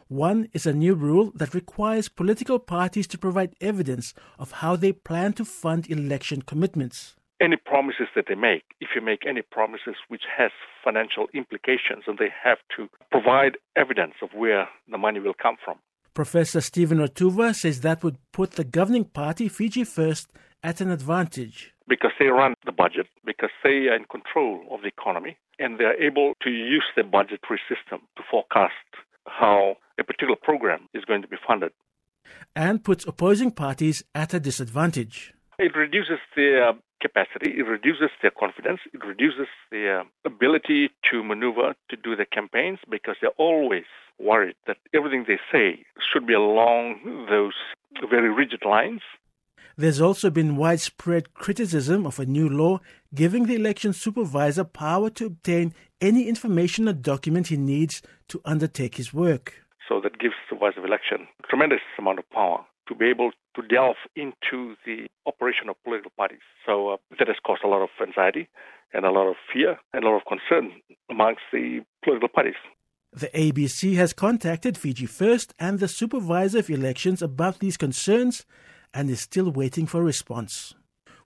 One 0.10 0.48
is 0.54 0.66
a 0.66 0.74
new 0.74 0.96
rule 0.96 1.32
that 1.36 1.54
requires 1.54 2.10
political 2.10 2.60
parties 2.60 3.08
to 3.08 3.18
provide 3.18 3.56
evidence 3.60 4.14
of 4.40 4.52
how 4.52 4.76
they 4.76 4.94
plan 4.94 5.34
to 5.34 5.46
fund 5.46 5.90
election 5.90 6.42
commitments. 6.42 7.16
Any 7.40 7.56
promises 7.56 8.08
that 8.16 8.26
they 8.28 8.36
make, 8.36 8.64
if 8.80 8.90
you 8.96 9.02
make 9.02 9.26
any 9.26 9.42
promises 9.42 9.96
which 10.08 10.24
has 10.38 10.52
financial 10.84 11.28
implications, 11.34 12.04
and 12.08 12.18
they 12.18 12.30
have 12.44 12.58
to 12.78 12.88
provide 13.12 13.58
evidence 13.76 14.16
of 14.22 14.30
where 14.34 14.68
the 14.90 14.98
money 14.98 15.20
will 15.20 15.36
come 15.42 15.56
from. 15.64 15.78
Professor 16.14 16.62
Steven 16.62 16.98
Ratuva 16.98 17.54
says 17.54 17.82
that 17.82 18.04
would 18.04 18.18
put 18.32 18.54
the 18.54 18.64
governing 18.64 19.06
party, 19.06 19.48
Fiji 19.48 19.84
First, 19.84 20.32
at 20.64 20.82
an 20.82 20.90
advantage 20.92 21.74
because 21.88 22.12
they 22.20 22.28
run 22.28 22.54
the 22.66 22.72
budget, 22.72 23.08
because 23.26 23.50
they 23.64 23.88
are 23.88 23.96
in 23.96 24.06
control 24.06 24.66
of 24.72 24.82
the 24.82 24.88
economy, 24.88 25.38
and 25.60 25.80
they 25.80 25.86
are 25.86 25.96
able 25.96 26.34
to 26.42 26.50
use 26.50 26.84
the 26.96 27.04
budgetary 27.04 27.60
system 27.70 28.02
to 28.18 28.24
forecast 28.30 28.74
how 29.28 29.76
a 30.00 30.04
particular 30.04 30.36
program 30.42 30.88
is 30.94 31.06
going 31.06 31.22
to 31.22 31.28
be 31.28 31.38
funded. 31.48 31.72
And 32.56 32.84
puts 32.84 33.06
opposing 33.06 33.52
parties 33.52 34.04
at 34.14 34.34
a 34.34 34.40
disadvantage. 34.40 35.34
It 35.60 35.76
reduces 35.76 36.20
their 36.36 36.74
capacity, 37.02 37.52
it 37.58 37.64
reduces 37.64 38.10
their 38.22 38.32
confidence, 38.32 38.80
it 38.94 39.04
reduces 39.06 39.48
their 39.72 40.04
ability 40.26 40.90
to 41.12 41.24
maneuver 41.24 41.74
to 41.90 41.96
do 41.96 42.16
their 42.16 42.26
campaigns 42.26 42.80
because 42.90 43.16
they're 43.22 43.38
always 43.38 43.86
worried 44.20 44.56
that 44.66 44.78
everything 44.94 45.26
they 45.28 45.40
say 45.52 45.84
should 46.12 46.28
be 46.28 46.34
along 46.34 47.28
those 47.30 47.54
very 48.10 48.30
rigid 48.30 48.64
lines 48.66 49.02
there's 49.77 50.01
also 50.01 50.31
been 50.31 50.55
widespread 50.55 51.34
criticism 51.36 52.05
of 52.05 52.19
a 52.19 52.25
new 52.25 52.50
law 52.50 52.79
giving 53.13 53.46
the 53.46 53.55
election 53.55 53.93
supervisor 53.93 54.63
power 54.63 55.10
to 55.12 55.27
obtain 55.27 55.74
any 56.01 56.27
information 56.27 56.89
or 56.89 56.93
document 56.93 57.48
he 57.48 57.57
needs 57.57 58.01
to 58.27 58.41
undertake 58.43 58.96
his 58.96 59.13
work. 59.13 59.63
So 59.88 60.01
that 60.01 60.19
gives 60.19 60.34
the 60.34 60.55
supervisor 60.55 60.79
of 60.79 60.86
election 60.86 61.27
a 61.43 61.48
tremendous 61.48 61.81
amount 62.00 62.19
of 62.19 62.29
power 62.31 62.65
to 62.88 62.96
be 62.96 63.05
able 63.05 63.31
to 63.55 63.62
delve 63.62 63.98
into 64.15 64.75
the 64.86 65.07
operation 65.27 65.69
of 65.69 65.75
political 65.84 66.12
parties. 66.17 66.39
So 66.65 66.89
uh, 66.89 66.98
that 67.19 67.27
has 67.27 67.38
caused 67.46 67.63
a 67.63 67.67
lot 67.67 67.84
of 67.84 67.89
anxiety 68.01 68.50
and 68.93 69.05
a 69.05 69.12
lot 69.12 69.27
of 69.27 69.36
fear 69.53 69.77
and 69.93 70.03
a 70.03 70.07
lot 70.07 70.15
of 70.15 70.24
concern 70.25 70.72
amongst 71.10 71.41
the 71.51 71.81
political 72.03 72.29
parties. 72.29 72.55
The 73.13 73.27
ABC 73.27 73.96
has 73.96 74.13
contacted 74.13 74.77
Fiji 74.77 75.05
First 75.05 75.53
and 75.60 75.79
the 75.79 75.88
Supervisor 75.88 76.60
of 76.60 76.69
Elections 76.69 77.22
about 77.22 77.60
these 77.60 77.77
concerns 77.77 78.46
and 78.94 79.10
is 79.10 79.22
still 79.22 79.51
waiting 79.51 79.86
for 79.86 80.01
a 80.01 80.03
response. 80.03 80.74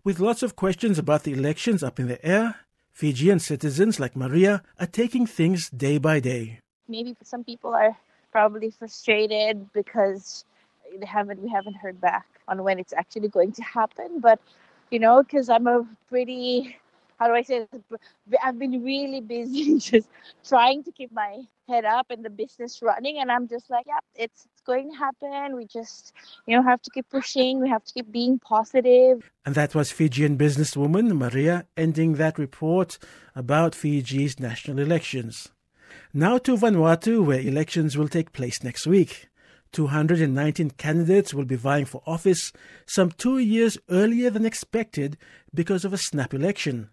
With 0.03 0.19
lots 0.19 0.43
of 0.43 0.55
questions 0.55 0.97
about 0.97 1.23
the 1.23 1.33
elections 1.33 1.83
up 1.83 1.99
in 1.99 2.07
the 2.07 2.23
air, 2.25 2.55
Fijian 2.91 3.39
citizens 3.39 3.99
like 3.99 4.15
Maria 4.15 4.63
are 4.79 4.87
taking 4.87 5.25
things 5.25 5.69
day 5.69 5.97
by 5.97 6.19
day. 6.19 6.59
Maybe 6.87 7.15
some 7.23 7.43
people 7.43 7.73
are 7.73 7.95
probably 8.31 8.71
frustrated 8.71 9.71
because 9.73 10.45
they 10.99 11.05
haven't 11.05 11.41
we 11.41 11.49
haven't 11.49 11.75
heard 11.75 12.01
back 12.01 12.25
on 12.47 12.63
when 12.63 12.79
it's 12.79 12.93
actually 12.93 13.27
going 13.27 13.51
to 13.53 13.63
happen. 13.63 14.19
But 14.19 14.39
you 14.89 14.99
know, 14.99 15.23
because 15.23 15.49
I'm 15.49 15.67
a 15.67 15.87
pretty 16.09 16.77
how 17.21 17.27
do 17.27 17.35
I 17.35 17.43
say 17.43 17.67
this? 17.71 17.99
I've 18.43 18.57
been 18.57 18.83
really 18.83 19.21
busy 19.21 19.77
just 19.91 20.09
trying 20.43 20.83
to 20.85 20.91
keep 20.91 21.11
my 21.11 21.41
head 21.69 21.85
up 21.85 22.07
and 22.09 22.25
the 22.25 22.31
business 22.31 22.81
running. 22.81 23.19
And 23.19 23.31
I'm 23.31 23.47
just 23.47 23.69
like, 23.69 23.85
yeah, 23.85 23.99
it's, 24.15 24.47
it's 24.51 24.61
going 24.61 24.91
to 24.91 24.97
happen. 24.97 25.55
We 25.55 25.67
just, 25.67 26.13
you 26.47 26.57
know, 26.57 26.63
have 26.63 26.81
to 26.81 26.89
keep 26.89 27.07
pushing. 27.11 27.61
We 27.61 27.69
have 27.69 27.83
to 27.83 27.93
keep 27.93 28.11
being 28.11 28.39
positive. 28.39 29.31
And 29.45 29.53
that 29.53 29.75
was 29.75 29.91
Fijian 29.91 30.35
businesswoman 30.35 31.15
Maria 31.15 31.67
ending 31.77 32.15
that 32.15 32.39
report 32.39 32.97
about 33.35 33.75
Fiji's 33.75 34.39
national 34.39 34.79
elections. 34.79 35.49
Now 36.15 36.39
to 36.39 36.57
Vanuatu, 36.57 37.23
where 37.23 37.39
elections 37.39 37.95
will 37.95 38.07
take 38.07 38.33
place 38.33 38.63
next 38.63 38.87
week. 38.87 39.29
219 39.73 40.71
candidates 40.71 41.35
will 41.35 41.45
be 41.45 41.55
vying 41.55 41.85
for 41.85 42.01
office, 42.07 42.51
some 42.87 43.11
two 43.11 43.37
years 43.37 43.77
earlier 43.91 44.31
than 44.31 44.43
expected 44.43 45.17
because 45.53 45.85
of 45.85 45.93
a 45.93 45.99
snap 45.99 46.33
election. 46.33 46.89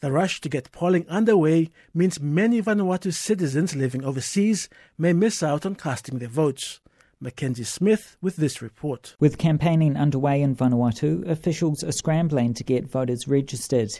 The 0.00 0.12
rush 0.12 0.40
to 0.42 0.48
get 0.48 0.70
polling 0.70 1.08
underway 1.08 1.70
means 1.92 2.20
many 2.20 2.62
Vanuatu 2.62 3.12
citizens 3.12 3.74
living 3.74 4.04
overseas 4.04 4.68
may 4.96 5.12
miss 5.12 5.42
out 5.42 5.66
on 5.66 5.74
casting 5.74 6.20
their 6.20 6.28
votes. 6.28 6.78
Mackenzie 7.20 7.64
Smith 7.64 8.16
with 8.22 8.36
this 8.36 8.62
report. 8.62 9.16
With 9.18 9.38
campaigning 9.38 9.96
underway 9.96 10.40
in 10.40 10.54
Vanuatu, 10.54 11.28
officials 11.28 11.82
are 11.82 11.90
scrambling 11.90 12.54
to 12.54 12.62
get 12.62 12.88
voters 12.88 13.26
registered. 13.26 13.90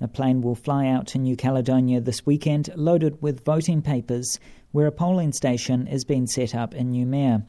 A 0.00 0.08
plane 0.08 0.40
will 0.40 0.54
fly 0.54 0.86
out 0.86 1.06
to 1.08 1.18
New 1.18 1.36
Caledonia 1.36 2.00
this 2.00 2.24
weekend 2.24 2.70
loaded 2.74 3.20
with 3.20 3.44
voting 3.44 3.82
papers, 3.82 4.40
where 4.70 4.86
a 4.86 4.92
polling 4.92 5.32
station 5.32 5.86
is 5.86 6.02
being 6.02 6.26
set 6.26 6.54
up 6.54 6.74
in 6.74 6.92
Noumea. 6.92 7.44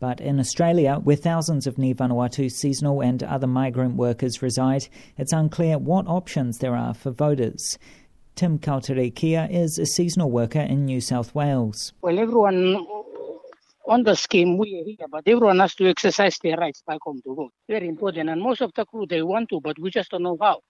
But 0.00 0.20
in 0.20 0.38
Australia, 0.38 1.00
where 1.02 1.16
thousands 1.16 1.66
of 1.66 1.76
Ni 1.76 1.92
Vanuatu 1.92 2.50
seasonal 2.50 3.02
and 3.02 3.22
other 3.22 3.48
migrant 3.48 3.96
workers 3.96 4.42
reside, 4.42 4.88
it's 5.16 5.32
unclear 5.32 5.78
what 5.78 6.06
options 6.06 6.58
there 6.58 6.76
are 6.76 6.94
for 6.94 7.10
voters. 7.10 7.78
Tim 8.36 8.60
Kauterikia 8.60 9.50
is 9.50 9.78
a 9.78 9.86
seasonal 9.86 10.30
worker 10.30 10.60
in 10.60 10.84
New 10.84 11.00
South 11.00 11.34
Wales. 11.34 11.92
Well, 12.02 12.18
everyone 12.20 12.86
on 13.88 14.04
the 14.04 14.14
scheme, 14.14 14.58
we 14.58 14.80
are 14.80 14.84
here, 14.84 15.08
but 15.10 15.26
everyone 15.26 15.58
has 15.58 15.74
to 15.76 15.88
exercise 15.88 16.38
their 16.38 16.56
rights 16.56 16.82
back 16.86 16.98
home 17.02 17.20
to 17.24 17.34
vote. 17.34 17.52
Very 17.68 17.88
important. 17.88 18.30
And 18.30 18.40
most 18.40 18.60
of 18.60 18.70
the 18.76 18.84
crew, 18.84 19.06
they 19.08 19.22
want 19.22 19.48
to, 19.48 19.60
but 19.60 19.78
we 19.80 19.90
just 19.90 20.10
don't 20.12 20.22
know 20.22 20.36
how. 20.40 20.60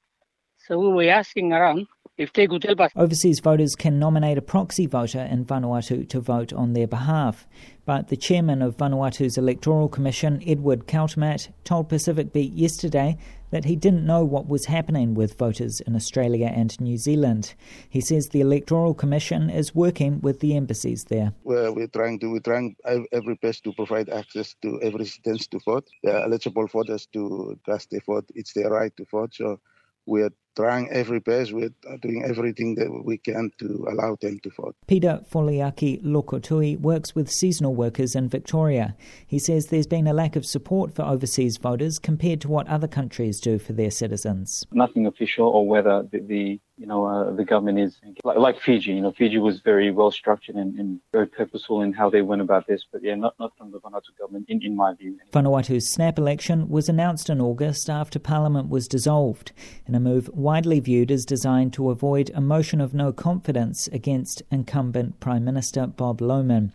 So 0.66 0.78
we 0.78 0.88
were 0.88 1.10
asking 1.10 1.52
around 1.52 1.86
if 2.18 2.32
they 2.32 2.46
could 2.46 2.64
help 2.64 2.80
us. 2.80 2.90
Overseas 2.96 3.40
voters 3.40 3.74
can 3.74 3.98
nominate 3.98 4.36
a 4.36 4.42
proxy 4.42 4.86
voter 4.86 5.20
in 5.20 5.44
Vanuatu 5.44 6.08
to 6.08 6.20
vote 6.20 6.52
on 6.52 6.72
their 6.72 6.86
behalf. 6.86 7.46
But 7.86 8.08
the 8.08 8.16
chairman 8.16 8.60
of 8.60 8.76
Vanuatu's 8.76 9.38
Electoral 9.38 9.88
Commission, 9.88 10.42
Edward 10.46 10.86
Kautomat, 10.86 11.48
told 11.64 11.88
Pacific 11.88 12.32
Beat 12.32 12.52
yesterday 12.52 13.16
that 13.50 13.64
he 13.64 13.76
didn't 13.76 14.04
know 14.04 14.24
what 14.24 14.46
was 14.46 14.66
happening 14.66 15.14
with 15.14 15.38
voters 15.38 15.80
in 15.80 15.96
Australia 15.96 16.52
and 16.54 16.78
New 16.80 16.98
Zealand. 16.98 17.54
He 17.88 18.02
says 18.02 18.28
the 18.28 18.42
Electoral 18.42 18.92
Commission 18.92 19.48
is 19.48 19.74
working 19.74 20.20
with 20.20 20.40
the 20.40 20.54
embassies 20.54 21.04
there. 21.04 21.32
Well, 21.44 21.74
we're 21.74 21.86
trying 21.86 22.18
to 22.18 22.30
we're 22.30 22.40
trying 22.40 22.76
every 23.10 23.36
best 23.36 23.64
to 23.64 23.72
provide 23.72 24.10
access 24.10 24.54
to 24.60 24.82
every 24.82 25.06
citizen 25.06 25.38
to 25.52 25.60
vote. 25.64 25.88
They 26.02 26.10
are 26.10 26.24
eligible 26.24 26.66
voters 26.66 27.06
to 27.14 27.58
cast 27.64 27.90
their 27.90 28.00
vote. 28.00 28.26
It's 28.34 28.52
their 28.52 28.68
right 28.68 28.94
to 28.98 29.06
vote. 29.10 29.34
So 29.34 29.60
we're 30.04 30.32
trying 30.58 30.90
every 30.90 31.20
best. 31.20 31.52
We're 31.52 31.70
doing 32.02 32.24
everything 32.24 32.74
that 32.76 32.90
we 33.04 33.16
can 33.18 33.52
to 33.60 33.86
allow 33.88 34.16
them 34.20 34.40
to 34.40 34.50
vote. 34.50 34.74
Peter 34.88 35.20
Foliaki 35.30 36.02
Lokotui 36.02 36.78
works 36.80 37.14
with 37.14 37.30
seasonal 37.30 37.76
workers 37.76 38.16
in 38.16 38.28
Victoria. 38.28 38.96
He 39.24 39.38
says 39.38 39.66
there's 39.66 39.86
been 39.86 40.08
a 40.08 40.12
lack 40.12 40.34
of 40.34 40.44
support 40.44 40.94
for 40.96 41.02
overseas 41.02 41.58
voters 41.58 42.00
compared 42.00 42.40
to 42.40 42.48
what 42.48 42.66
other 42.66 42.88
countries 42.88 43.38
do 43.40 43.60
for 43.60 43.72
their 43.72 43.92
citizens. 43.92 44.66
Nothing 44.72 45.06
official, 45.06 45.46
or 45.46 45.64
whether 45.66 46.02
the, 46.10 46.18
the 46.18 46.60
you 46.78 46.86
know, 46.86 47.04
uh, 47.06 47.32
the 47.34 47.44
government 47.44 47.80
is 47.80 47.96
like, 48.22 48.36
like, 48.36 48.60
Fiji. 48.60 48.92
You 48.92 49.00
know, 49.00 49.12
Fiji 49.12 49.38
was 49.38 49.60
very 49.60 49.90
well 49.90 50.12
structured 50.12 50.54
and, 50.54 50.78
and, 50.78 51.00
very 51.12 51.26
purposeful 51.26 51.82
in 51.82 51.92
how 51.92 52.08
they 52.08 52.22
went 52.22 52.40
about 52.40 52.66
this. 52.68 52.84
But 52.92 53.02
yeah, 53.02 53.16
not 53.16 53.34
not 53.40 53.52
from 53.58 53.72
the 53.72 53.80
Vanuatu 53.80 54.16
government, 54.18 54.46
in, 54.48 54.62
in 54.62 54.76
my 54.76 54.94
view. 54.94 55.18
Vanuatu's 55.32 55.92
snap 55.92 56.18
election 56.18 56.68
was 56.68 56.88
announced 56.88 57.28
in 57.28 57.40
August 57.40 57.90
after 57.90 58.18
Parliament 58.18 58.68
was 58.68 58.86
dissolved, 58.86 59.52
in 59.86 59.94
a 59.94 60.00
move 60.00 60.30
widely 60.48 60.80
viewed 60.80 61.10
as 61.10 61.26
designed 61.26 61.74
to 61.74 61.90
avoid 61.90 62.30
a 62.34 62.40
motion 62.40 62.80
of 62.80 62.94
no 62.94 63.12
confidence 63.12 63.86
against 63.88 64.42
incumbent 64.50 65.20
Prime 65.20 65.44
Minister 65.44 65.86
Bob 65.86 66.22
Loughman. 66.22 66.72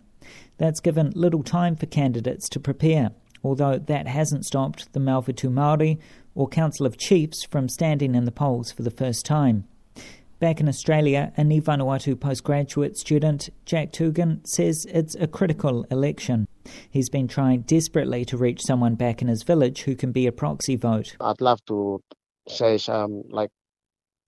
That's 0.58 0.78
given 0.78 1.10
little 1.16 1.42
time 1.42 1.74
for 1.74 1.86
candidates 1.86 2.48
to 2.50 2.60
prepare, 2.60 3.10
although 3.42 3.76
that 3.76 4.06
hasn't 4.06 4.46
stopped 4.46 4.92
the 4.92 5.00
Malvatumauri 5.00 5.98
or 6.36 6.46
Council 6.46 6.86
of 6.86 6.96
Chiefs 6.96 7.42
from 7.42 7.68
standing 7.68 8.14
in 8.14 8.26
the 8.26 8.30
polls 8.30 8.70
for 8.70 8.84
the 8.84 8.92
first 8.92 9.26
time. 9.26 9.64
Back 10.38 10.60
in 10.60 10.68
Australia, 10.68 11.32
a 11.36 11.42
Ni 11.42 11.60
Vanuatu 11.60 12.14
postgraduate 12.14 12.96
student, 12.96 13.50
Jack 13.64 13.90
Tugan, 13.90 14.46
says 14.46 14.86
it's 14.88 15.16
a 15.16 15.26
critical 15.26 15.84
election. 15.90 16.46
He's 16.88 17.08
been 17.08 17.26
trying 17.26 17.62
desperately 17.62 18.24
to 18.26 18.36
reach 18.36 18.62
someone 18.62 18.94
back 18.94 19.20
in 19.20 19.26
his 19.26 19.42
village 19.42 19.82
who 19.82 19.96
can 19.96 20.12
be 20.12 20.28
a 20.28 20.32
proxy 20.32 20.76
vote. 20.76 21.16
I'd 21.20 21.40
love 21.40 21.58
to 21.66 22.00
say 22.46 22.78
some, 22.78 23.24
like, 23.30 23.50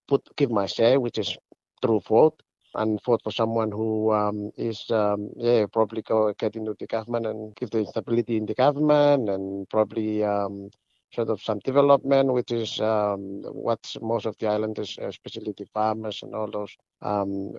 put 0.09 0.23
give 0.37 0.51
my 0.51 0.67
share, 0.67 1.01
which 1.01 1.19
is 1.19 1.37
through 1.83 2.01
vote, 2.01 2.43
and 2.75 3.01
vote 3.05 3.21
for 3.23 3.33
someone 3.33 3.71
who 3.71 4.13
um, 4.13 4.51
is, 4.57 4.91
um, 4.91 5.31
yeah, 5.37 5.67
probably 5.73 6.03
go 6.03 6.33
get 6.39 6.57
into 6.57 6.75
the 6.79 6.87
government 6.87 7.27
and 7.27 7.55
give 7.57 7.71
the 7.71 7.85
stability 7.87 8.37
in 8.37 8.47
the 8.47 8.55
government 8.55 9.29
and 9.29 9.69
probably 9.69 10.23
um, 10.23 10.71
sort 11.13 11.31
of 11.31 11.41
some 11.41 11.59
development, 11.61 12.33
which 12.33 12.51
is 12.51 12.81
um, 12.81 13.43
what 13.45 13.81
most 14.01 14.27
of 14.27 14.37
the 14.39 14.47
islanders, 14.47 14.99
especially 15.01 15.55
the 15.57 15.67
farmers 15.73 16.21
and 16.23 16.35
all 16.35 16.51
those, 16.51 16.77
um, 17.03 17.53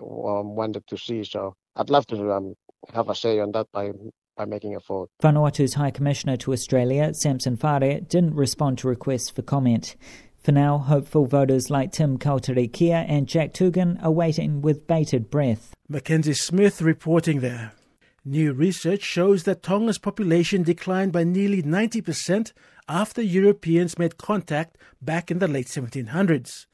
wanted 0.54 0.86
to 0.86 0.96
see. 0.96 1.24
So 1.24 1.54
I'd 1.76 1.90
love 1.90 2.06
to 2.08 2.32
um, 2.32 2.54
have 2.94 3.08
a 3.08 3.14
say 3.14 3.40
on 3.40 3.52
that 3.52 3.66
by 3.72 3.92
by 4.36 4.44
making 4.44 4.76
a 4.76 4.78
vote. 4.78 5.10
Vanuatu's 5.20 5.74
High 5.74 5.90
Commissioner 5.90 6.36
to 6.36 6.52
Australia, 6.52 7.12
Samson 7.12 7.56
Fare, 7.56 8.00
didn't 8.00 8.34
respond 8.34 8.78
to 8.78 8.88
requests 8.88 9.30
for 9.30 9.42
comment. 9.42 9.96
For 10.40 10.52
now, 10.52 10.78
hopeful 10.78 11.26
voters 11.26 11.68
like 11.68 11.92
Tim 11.92 12.18
Kautarikea 12.18 13.04
and 13.08 13.26
Jack 13.26 13.52
Tugan 13.52 14.02
are 14.02 14.10
waiting 14.10 14.62
with 14.62 14.86
bated 14.86 15.30
breath. 15.30 15.74
Mackenzie 15.88 16.32
Smith 16.32 16.80
reporting 16.80 17.40
there. 17.40 17.72
New 18.24 18.52
research 18.52 19.02
shows 19.02 19.44
that 19.44 19.62
Tonga's 19.62 19.98
population 19.98 20.62
declined 20.62 21.12
by 21.12 21.24
nearly 21.24 21.62
90% 21.62 22.52
after 22.88 23.20
Europeans 23.20 23.98
made 23.98 24.16
contact 24.16 24.76
back 25.02 25.30
in 25.30 25.38
the 25.38 25.48
late 25.48 25.66
1700s. 25.66 26.66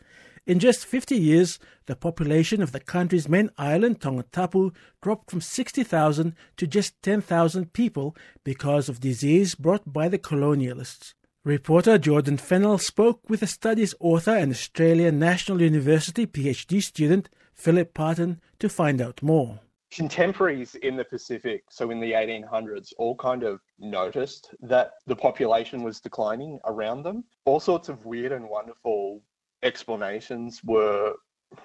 In 0.47 0.59
just 0.59 0.85
50 0.85 1.17
years, 1.17 1.59
the 1.87 1.97
population 1.97 2.61
of 2.61 2.73
the 2.73 2.81
country's 2.81 3.29
main 3.29 3.51
island, 3.57 4.01
Tongatapu, 4.01 4.75
dropped 5.01 5.31
from 5.31 5.41
60,000 5.41 6.35
to 6.59 6.67
just 6.67 7.01
10,000 7.03 7.73
people 7.73 8.15
because 8.45 8.89
of 8.91 9.01
disease 9.01 9.55
brought 9.55 9.91
by 9.91 10.09
the 10.09 10.19
colonialists. 10.19 11.15
Reporter 11.45 11.99
Jordan 11.99 12.39
Fennell 12.39 12.79
spoke 12.79 13.29
with 13.29 13.41
the 13.41 13.47
study's 13.47 13.95
author 14.01 14.35
and 14.35 14.51
Australian 14.51 15.19
National 15.19 15.61
University 15.61 16.27
PhD 16.27 16.83
student 16.83 17.29
Philip 17.53 17.93
Parton 17.93 18.41
to 18.59 18.71
find 18.71 18.99
out 18.99 19.23
more 19.23 19.61
contemporaries 19.95 20.75
in 20.77 20.97
the 20.97 21.05
Pacific, 21.05 21.65
so 21.69 21.91
in 21.91 22.01
the 22.01 22.13
1800s, 22.13 22.95
all 22.97 23.15
kind 23.15 23.43
of 23.43 23.61
noticed 23.79 24.55
that 24.63 24.95
the 25.07 25.15
population 25.15 25.83
was 25.83 26.01
declining 26.01 26.59
around 26.65 27.03
them. 27.03 27.23
All 27.45 27.61
sorts 27.61 27.91
of 27.91 28.05
weird 28.07 28.33
and 28.33 28.49
wonderful 28.49 29.21
explanations 29.63 30.63
were 30.65 31.13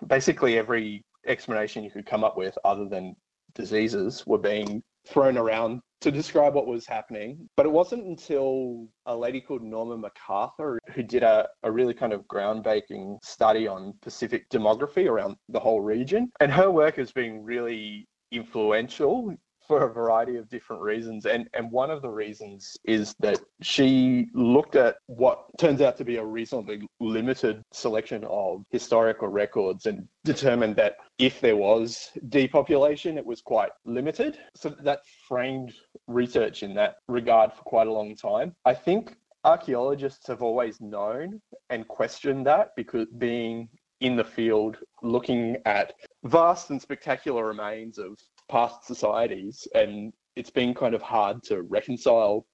basically 0.07 0.57
every 0.57 1.05
explanation 1.25 1.85
you 1.85 1.89
could 1.89 2.05
come 2.05 2.23
up 2.25 2.37
with, 2.37 2.55
other 2.65 2.85
than 2.85 3.15
diseases, 3.59 4.25
were 4.25 4.37
being 4.37 4.81
thrown 5.07 5.37
around 5.37 5.81
to 6.01 6.11
describe 6.11 6.53
what 6.53 6.67
was 6.67 6.85
happening. 6.85 7.49
But 7.57 7.65
it 7.65 7.71
wasn't 7.71 8.05
until 8.05 8.87
a 9.05 9.15
lady 9.15 9.41
called 9.41 9.63
Norma 9.63 9.97
McArthur, 9.97 10.77
who 10.93 11.03
did 11.03 11.23
a, 11.23 11.47
a 11.63 11.71
really 11.71 11.93
kind 11.93 12.13
of 12.13 12.25
groundbreaking 12.27 13.17
study 13.23 13.67
on 13.67 13.93
Pacific 14.01 14.49
demography 14.49 15.07
around 15.07 15.35
the 15.49 15.59
whole 15.59 15.81
region. 15.81 16.31
And 16.39 16.51
her 16.51 16.71
work 16.71 16.95
has 16.95 17.11
been 17.11 17.43
really 17.43 18.07
influential 18.31 19.35
for 19.69 19.85
a 19.85 19.93
variety 19.93 20.35
of 20.35 20.49
different 20.49 20.81
reasons. 20.81 21.27
And, 21.27 21.47
and 21.53 21.71
one 21.71 21.91
of 21.91 22.01
the 22.01 22.09
reasons 22.09 22.75
is 22.85 23.13
that 23.19 23.39
she 23.61 24.27
looked 24.33 24.75
at 24.75 24.95
what 25.05 25.45
turns 25.59 25.79
out 25.79 25.95
to 25.97 26.03
be 26.03 26.15
a 26.15 26.25
reasonably 26.25 26.87
limited 26.99 27.61
selection 27.71 28.25
of 28.27 28.63
historical 28.71 29.27
records 29.27 29.85
and 29.85 30.07
determined 30.25 30.75
that 30.77 30.95
if 31.19 31.39
there 31.39 31.55
was 31.55 32.09
depopulation, 32.29 33.15
it 33.15 33.25
was 33.25 33.41
quite 33.41 33.69
limited. 33.85 34.39
So 34.55 34.69
that 34.81 35.01
framed 35.27 35.75
research 36.07 36.63
in 36.63 36.73
that 36.73 36.95
regard 37.07 37.53
for 37.53 37.61
quite 37.61 37.85
a 37.85 37.93
long 37.93 38.15
time. 38.15 38.55
I 38.65 38.73
think 38.73 39.15
archaeologists 39.43 40.25
have 40.27 40.41
always 40.41 40.81
known 40.81 41.39
and 41.69 41.87
questioned 41.87 42.47
that 42.47 42.71
because 42.75 43.07
being 43.19 43.69
in 44.01 44.15
the 44.15 44.23
field 44.23 44.77
looking 45.03 45.57
at 45.65 45.93
vast 46.23 46.71
and 46.71 46.81
spectacular 46.81 47.45
remains 47.45 47.99
of 47.99 48.17
past 48.49 48.85
societies. 48.85 49.67
And 49.75 50.13
it's 50.35 50.49
been 50.49 50.73
kind 50.73 50.93
of 50.95 51.01
hard 51.01 51.43
to 51.43 51.61
reconcile 51.63 52.45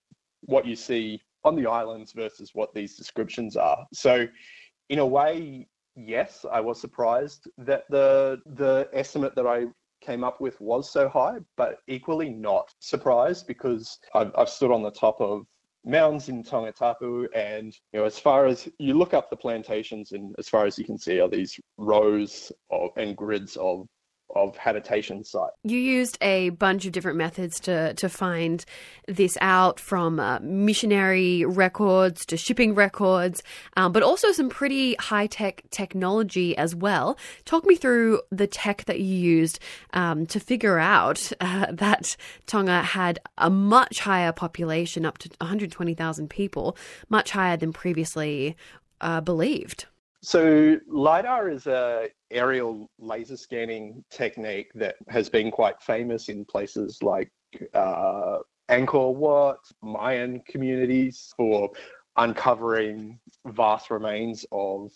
what 0.42 0.66
you 0.66 0.76
see 0.76 1.22
on 1.44 1.56
the 1.56 1.68
islands 1.68 2.12
versus 2.12 2.52
what 2.54 2.74
these 2.74 2.96
descriptions 2.96 3.56
are. 3.56 3.86
So, 3.94 4.28
in 4.90 5.00
a 5.00 5.06
way, 5.06 5.68
yes, 5.96 6.46
I 6.52 6.60
was 6.60 6.80
surprised 6.80 7.50
that 7.58 7.86
the 7.90 8.42
the 8.46 8.90
estimate 8.94 9.36
that 9.36 9.48
I 9.48 9.66
came 10.02 10.24
up 10.24 10.40
with 10.40 10.60
was 10.62 10.92
so 10.92 11.10
high, 11.10 11.38
but 11.58 11.80
equally 11.88 12.30
not 12.30 12.74
surprised 12.80 13.48
because 13.48 14.00
I've, 14.14 14.32
I've 14.38 14.50
stood 14.50 14.72
on 14.72 14.84
the 14.84 14.92
top 14.92 15.20
of 15.20 15.46
mounds 15.84 16.30
in 16.30 16.44
Tongatapu. 16.44 17.28
And, 17.36 17.76
you 17.94 18.00
know, 18.00 18.06
as 18.06 18.20
far 18.20 18.46
as 18.46 18.70
you 18.80 18.94
look 18.94 19.14
up 19.14 19.30
the 19.30 19.36
plantations 19.36 20.12
and 20.12 20.36
as 20.38 20.48
far 20.48 20.66
as 20.66 20.78
you 20.78 20.86
can 20.86 20.98
see 20.98 21.20
are 21.20 21.30
these 21.30 21.60
rows 21.78 22.52
of, 22.70 22.90
and 22.98 23.16
grids 23.16 23.56
of 23.58 23.88
of 24.36 24.58
habitation 24.58 25.24
site. 25.24 25.52
You 25.64 25.78
used 25.80 26.18
a 26.22 26.50
bunch 26.50 26.86
of 26.86 26.92
different 26.92 27.18
methods 27.18 27.60
to, 27.62 27.94
to 27.96 28.10
find 28.10 28.66
this 29.08 29.38
out 29.40 29.80
from 29.80 30.20
uh, 30.20 30.40
missionary 30.42 31.46
records 31.46 32.26
to 32.28 32.38
shipping 32.38 32.76
records, 32.76 33.42
um, 33.78 33.92
but 33.92 34.04
also 34.04 34.32
some 34.32 34.50
pretty 34.50 34.96
high 34.96 35.28
tech 35.28 35.64
technology 35.72 36.56
as 36.58 36.76
well. 36.76 37.18
Talk 37.46 37.66
me 37.66 37.76
through 37.76 38.22
the 38.30 38.48
tech 38.48 38.86
that 38.86 39.00
you 39.00 39.16
used 39.16 39.60
um, 39.94 40.26
to 40.28 40.40
figure 40.40 40.78
out 40.78 41.32
uh, 41.40 41.68
that 41.72 42.18
Tonga 42.46 42.82
had 42.82 43.20
a 43.38 43.50
much 43.50 44.00
higher 44.00 44.34
population, 44.34 45.06
up 45.06 45.18
to 45.20 45.30
120,000 45.40 46.30
people, 46.30 46.78
much 47.10 47.32
higher 47.32 47.58
than 47.58 47.72
previously 47.72 48.56
uh, 49.02 49.22
believed. 49.22 49.86
So 50.26 50.80
LiDAR 50.88 51.50
is 51.52 51.68
a 51.68 52.08
aerial 52.32 52.90
laser 52.98 53.38
scanning 53.38 54.04
technique 54.10 54.72
that 54.74 54.96
has 55.08 55.30
been 55.30 55.52
quite 55.52 55.80
famous 55.84 56.30
in 56.30 56.46
places 56.46 56.98
like 57.04 57.32
uh, 57.76 58.40
Angkor 58.68 59.14
Wat, 59.14 59.60
Mayan 59.84 60.42
communities 60.48 61.32
for 61.38 61.70
uncovering 62.18 63.20
vast 63.46 63.92
remains 63.92 64.48
of 64.52 64.92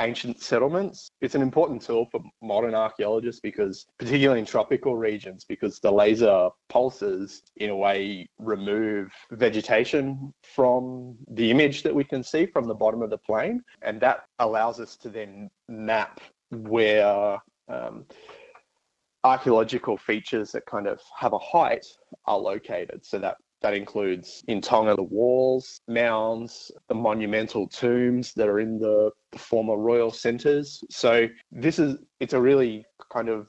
ancient 0.00 0.40
settlements. 0.40 1.10
It's 1.20 1.34
an 1.34 1.42
important 1.42 1.82
tool 1.82 2.06
for 2.10 2.20
modern 2.42 2.74
archaeologists 2.74 3.40
because, 3.40 3.86
particularly 3.98 4.40
in 4.40 4.46
tropical 4.46 4.96
regions, 4.96 5.44
because 5.44 5.80
the 5.80 5.90
laser 5.90 6.48
pulses, 6.68 7.42
in 7.56 7.70
a 7.70 7.76
way, 7.76 8.28
remove 8.38 9.12
vegetation 9.30 10.32
from 10.42 11.16
the 11.30 11.50
image 11.50 11.82
that 11.82 11.94
we 11.94 12.04
can 12.04 12.22
see 12.22 12.46
from 12.46 12.66
the 12.66 12.74
bottom 12.74 13.02
of 13.02 13.10
the 13.10 13.18
plane. 13.18 13.62
And 13.82 14.00
that 14.00 14.24
allows 14.38 14.80
us 14.80 14.96
to 14.98 15.08
then 15.08 15.50
map 15.68 16.20
where 16.50 17.38
um, 17.68 18.06
archaeological 19.24 19.96
features 19.96 20.52
that 20.52 20.64
kind 20.66 20.86
of 20.86 21.00
have 21.16 21.32
a 21.32 21.38
height 21.38 21.86
are 22.26 22.38
located 22.38 23.04
so 23.04 23.18
that 23.18 23.36
that 23.62 23.74
includes 23.74 24.42
in 24.48 24.60
Tonga 24.60 24.94
the 24.94 25.02
walls, 25.02 25.80
mounds, 25.88 26.70
the 26.88 26.94
monumental 26.94 27.68
tombs 27.68 28.32
that 28.34 28.48
are 28.48 28.60
in 28.60 28.78
the, 28.78 29.10
the 29.32 29.38
former 29.38 29.76
royal 29.76 30.10
centres. 30.10 30.82
So 30.90 31.26
this 31.50 31.78
is 31.78 31.96
it's 32.20 32.34
a 32.34 32.40
really 32.40 32.84
kind 33.12 33.28
of 33.28 33.48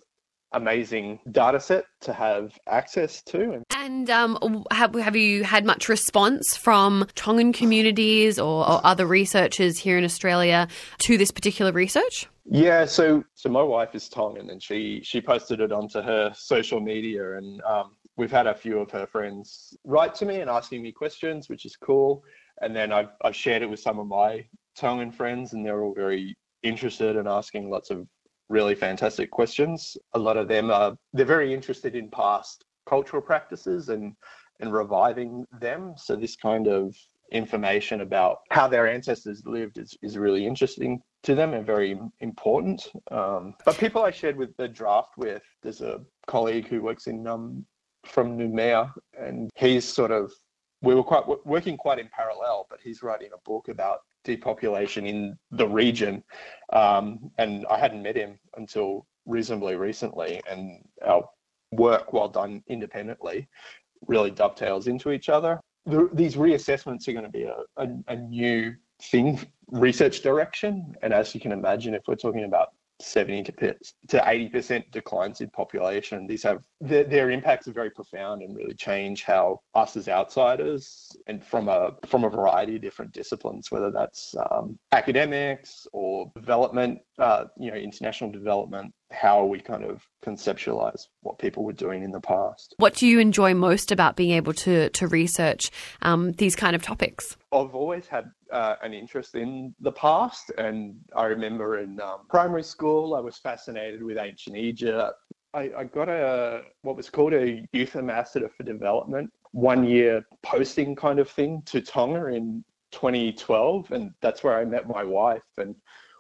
amazing 0.53 1.19
data 1.31 1.59
set 1.59 1.85
to 2.01 2.13
have 2.13 2.57
access 2.67 3.21
to. 3.23 3.63
And 3.75 4.09
um, 4.09 4.65
have, 4.71 4.95
have 4.95 5.15
you 5.15 5.43
had 5.43 5.65
much 5.65 5.89
response 5.89 6.57
from 6.57 7.07
Tongan 7.15 7.53
communities 7.53 8.39
or, 8.39 8.67
or, 8.67 8.81
other 8.83 9.05
researchers 9.05 9.77
here 9.77 9.97
in 9.97 10.03
Australia 10.03 10.67
to 10.99 11.17
this 11.17 11.31
particular 11.31 11.71
research? 11.71 12.27
Yeah, 12.51 12.85
so 12.85 13.23
so 13.35 13.49
my 13.49 13.61
wife 13.61 13.93
is 13.93 14.09
Tongan 14.09 14.49
and 14.49 14.61
she 14.61 15.01
she 15.03 15.21
posted 15.21 15.59
it 15.59 15.71
onto 15.71 16.01
her 16.01 16.33
social 16.35 16.79
media 16.79 17.37
and 17.37 17.61
um, 17.61 17.91
we've 18.19 18.29
had 18.29 18.47
a 18.47 18.53
few 18.53 18.79
of 18.79 18.91
her 18.91 19.07
friends 19.07 19.77
write 19.85 20.13
to 20.13 20.25
me 20.25 20.41
and 20.41 20.49
asking 20.49 20.81
me 20.81 20.91
questions, 20.91 21.47
which 21.47 21.65
is 21.65 21.77
cool. 21.77 22.21
And 22.61 22.75
then 22.75 22.91
I've, 22.91 23.11
I've 23.23 23.35
shared 23.35 23.61
it 23.61 23.69
with 23.69 23.79
some 23.79 23.97
of 23.97 24.07
my 24.07 24.45
Tongan 24.75 25.11
friends, 25.11 25.53
and 25.53 25.65
they're 25.65 25.81
all 25.83 25.93
very 25.93 26.35
interested 26.61 27.15
and 27.15 27.29
asking 27.29 27.69
lots 27.69 27.89
of 27.89 28.05
really 28.49 28.75
fantastic 28.75 29.31
questions. 29.31 29.95
A 30.15 30.19
lot 30.19 30.35
of 30.35 30.49
them 30.49 30.69
are 30.69 30.97
they're 31.13 31.25
very 31.25 31.53
interested 31.53 31.95
in 31.95 32.09
past 32.09 32.65
cultural 32.87 33.21
practices 33.21 33.87
and 33.87 34.13
and 34.59 34.73
reviving 34.73 35.45
them. 35.61 35.93
So 35.95 36.17
this 36.17 36.35
kind 36.35 36.67
of 36.67 36.93
information 37.31 38.01
about 38.01 38.39
how 38.51 38.67
their 38.67 38.87
ancestors 38.87 39.43
lived 39.45 39.77
is, 39.77 39.95
is 40.01 40.17
really 40.17 40.45
interesting 40.45 40.99
to 41.23 41.35
them 41.35 41.53
and 41.53 41.65
very 41.65 41.97
important. 42.19 42.85
Um, 43.11 43.53
but 43.63 43.77
people 43.77 44.03
I 44.03 44.11
shared 44.11 44.35
with 44.35 44.55
the 44.57 44.67
draft 44.67 45.11
with, 45.17 45.43
there's 45.63 45.81
a 45.81 46.01
colleague 46.27 46.67
who 46.67 46.81
works 46.81 47.07
in 47.07 47.25
um, 47.27 47.65
from 48.05 48.37
Noumea, 48.37 48.91
and 49.17 49.49
he's 49.55 49.85
sort 49.85 50.11
of 50.11 50.31
we 50.81 50.95
were 50.95 51.03
quite 51.03 51.23
working 51.45 51.75
quite 51.75 51.99
in 51.99 52.09
parallel, 52.09 52.65
but 52.69 52.79
he's 52.81 53.03
writing 53.03 53.29
a 53.33 53.49
book 53.49 53.67
about 53.67 53.99
depopulation 54.23 55.05
in 55.05 55.37
the 55.51 55.67
region, 55.67 56.23
um, 56.73 57.31
and 57.37 57.65
I 57.69 57.77
hadn't 57.77 58.01
met 58.01 58.15
him 58.15 58.39
until 58.55 59.05
reasonably 59.25 59.75
recently, 59.75 60.41
and 60.49 60.83
our 61.05 61.27
work, 61.71 62.13
while 62.13 62.29
done 62.29 62.63
independently, 62.67 63.47
really 64.07 64.31
dovetails 64.31 64.87
into 64.87 65.11
each 65.11 65.29
other. 65.29 65.59
The, 65.85 66.09
these 66.13 66.35
reassessments 66.35 67.07
are 67.07 67.13
going 67.13 67.25
to 67.25 67.31
be 67.31 67.43
a, 67.43 67.57
a, 67.77 67.87
a 68.07 68.15
new 68.15 68.73
thing, 69.01 69.39
research 69.71 70.21
direction, 70.21 70.95
and 71.01 71.13
as 71.13 71.33
you 71.33 71.41
can 71.41 71.51
imagine, 71.51 71.93
if 71.93 72.03
we're 72.07 72.15
talking 72.15 72.45
about 72.45 72.69
70 73.01 73.43
to 73.43 74.17
80% 74.17 74.91
declines 74.91 75.41
in 75.41 75.49
population. 75.51 76.27
These 76.27 76.43
have 76.43 76.63
their, 76.81 77.03
their, 77.03 77.31
impacts 77.31 77.67
are 77.67 77.73
very 77.73 77.89
profound 77.89 78.41
and 78.41 78.55
really 78.55 78.73
change 78.73 79.23
how 79.23 79.61
us 79.73 79.95
as 79.95 80.09
outsiders 80.09 81.09
and 81.27 81.43
from 81.43 81.69
a 81.69 81.91
from 82.05 82.23
a 82.23 82.29
variety 82.29 82.75
of 82.75 82.81
different 82.81 83.13
disciplines, 83.13 83.71
whether 83.71 83.91
that's 83.91 84.35
um, 84.51 84.77
academics 84.91 85.87
or 85.93 86.31
development, 86.35 86.99
uh, 87.19 87.45
you 87.57 87.71
know, 87.71 87.77
international 87.77 88.31
development, 88.31 88.93
how 89.11 89.45
we 89.45 89.59
kind 89.59 89.83
of 89.83 90.07
conceptualize 90.23 91.07
what 91.21 91.39
people 91.39 91.63
were 91.63 91.73
doing 91.73 92.03
in 92.03 92.11
the 92.11 92.19
past. 92.19 92.75
What 92.77 92.93
do 92.93 93.07
you 93.07 93.19
enjoy 93.19 93.53
most 93.53 93.91
about 93.91 94.15
being 94.15 94.31
able 94.31 94.53
to 94.53 94.89
to 94.89 95.07
research 95.07 95.71
um, 96.01 96.33
these 96.33 96.55
kind 96.55 96.75
of 96.75 96.83
topics? 96.83 97.37
I've 97.51 97.75
always 97.75 98.07
had 98.07 98.31
uh, 98.51 98.75
an 98.81 98.93
interest 98.93 99.35
in 99.35 99.73
the 99.79 99.91
past, 99.91 100.51
and 100.57 100.95
I 101.15 101.25
remember 101.25 101.79
in 101.79 101.99
um, 102.01 102.19
primary 102.29 102.63
school 102.63 103.15
I 103.15 103.19
was 103.19 103.37
fascinated 103.37 104.03
with 104.03 104.17
ancient 104.17 104.57
Egypt. 104.57 105.13
I, 105.53 105.71
I 105.75 105.83
got 105.85 106.09
a 106.09 106.61
what 106.83 106.95
was 106.95 107.09
called 107.09 107.33
a 107.33 107.67
youth 107.73 107.95
ambassador 107.95 108.49
for 108.49 108.63
development 108.63 109.31
one 109.51 109.83
year 109.83 110.23
posting 110.43 110.95
kind 110.95 111.19
of 111.19 111.29
thing 111.29 111.61
to 111.65 111.81
Tonga 111.81 112.27
in 112.27 112.63
2012, 112.91 113.91
and 113.91 114.11
that's 114.21 114.43
where 114.43 114.57
I 114.57 114.65
met 114.65 114.87
my 114.87 115.03
wife 115.03 115.43
and 115.57 115.75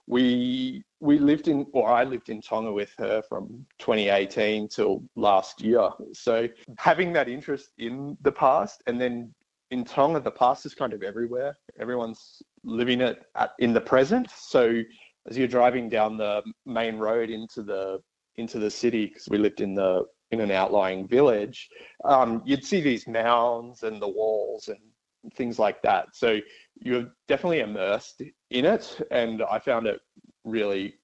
we 0.09 0.83
we 0.99 1.19
lived 1.19 1.47
in 1.47 1.65
or 1.71 1.89
I 1.89 2.03
lived 2.03 2.29
in 2.29 2.41
Tonga 2.41 2.73
with 2.73 2.91
her 2.97 3.21
from 3.21 3.65
2018 3.77 4.67
till 4.67 5.03
last 5.15 5.61
year. 5.61 5.89
So 6.13 6.49
having 6.77 7.13
that 7.13 7.29
interest 7.29 7.69
in 7.77 8.17
the 8.21 8.31
past 8.31 8.83
and 8.87 8.99
then 8.99 9.33
in 9.71 9.85
Tonga 9.85 10.19
the 10.19 10.31
past 10.31 10.65
is 10.65 10.73
kind 10.73 10.93
of 10.93 11.03
everywhere. 11.03 11.55
Everyone's 11.79 12.41
living 12.63 13.01
it 13.01 13.21
at, 13.35 13.51
in 13.59 13.71
the 13.71 13.79
present. 13.79 14.29
So 14.31 14.81
as 15.29 15.37
you're 15.37 15.47
driving 15.47 15.89
down 15.89 16.17
the 16.17 16.41
main 16.65 16.97
road 16.97 17.29
into 17.29 17.61
the 17.61 17.99
into 18.37 18.57
the 18.57 18.71
city 18.71 19.05
because 19.05 19.27
we 19.29 19.37
lived 19.37 19.61
in 19.61 19.75
the 19.75 20.05
in 20.31 20.41
an 20.41 20.51
outlying 20.51 21.07
village, 21.07 21.69
um, 22.03 22.41
you'd 22.45 22.65
see 22.65 22.81
these 22.81 23.07
mounds 23.07 23.83
and 23.83 24.01
the 24.01 24.07
walls 24.07 24.69
and 24.69 24.79
things 25.35 25.59
like 25.59 25.81
that. 25.81 26.07
So 26.13 26.39
you're 26.75 27.07
definitely 27.27 27.59
immersed 27.59 28.21
in 28.49 28.65
it, 28.65 29.07
and 29.11 29.41
I 29.43 29.59
found 29.59 29.87
it 29.87 29.99
really 30.43 30.95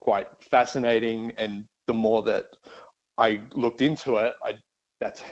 quite 0.00 0.28
fascinating. 0.50 1.32
And 1.38 1.64
the 1.86 1.94
more 1.94 2.22
that 2.24 2.46
I 3.18 3.40
looked 3.52 3.82
into 3.82 4.16
it, 4.16 4.34
I, 4.42 4.54
that's 5.00 5.22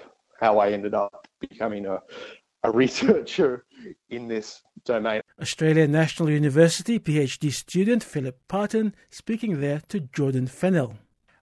how 0.41 0.59
I 0.59 0.71
ended 0.71 0.95
up 0.95 1.27
becoming 1.41 1.87
a, 1.87 2.01
a 2.63 2.71
researcher 2.83 3.65
in 4.11 4.29
this 4.29 4.63
domain. 4.85 5.21
Australian 5.41 5.93
National 5.93 6.31
University 6.31 6.99
PhD 6.99 7.53
student 7.53 8.03
Philip 8.03 8.39
Parton 8.49 8.95
speaking 9.11 9.61
there 9.61 9.81
to 9.89 10.01
Jordan 10.01 10.47
Fennell. 10.47 10.97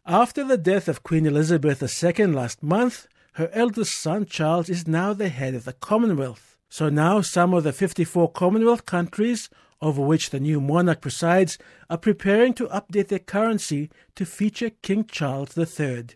After 0.07 0.43
the 0.43 0.59
death 0.59 0.89
of 0.89 1.03
Queen 1.03 1.27
Elizabeth 1.27 1.83
II 2.03 2.27
last 2.29 2.63
month, 2.63 3.07
her 3.35 3.51
eldest 3.53 3.95
son 3.95 4.27
Charles 4.27 4.69
is 4.69 4.89
now 4.89 5.13
the 5.13 5.29
head 5.29 5.55
of 5.55 5.65
the 5.65 5.73
Commonwealth. 5.73 6.50
So 6.73 6.89
now 6.89 7.21
some 7.21 7.53
of 7.53 7.65
the 7.65 7.73
54 7.73 8.31
Commonwealth 8.31 8.87
countries 8.87 9.51
over 9.83 10.01
which 10.01 10.31
the 10.31 10.39
new 10.39 10.61
monarch 10.61 11.01
presides 11.01 11.59
are 11.91 11.99
preparing 11.99 12.55
to 12.55 12.69
update 12.69 13.09
their 13.09 13.19
currency 13.19 13.91
to 14.15 14.25
feature 14.25 14.71
King 14.71 15.05
Charles 15.05 15.59
III. 15.59 16.07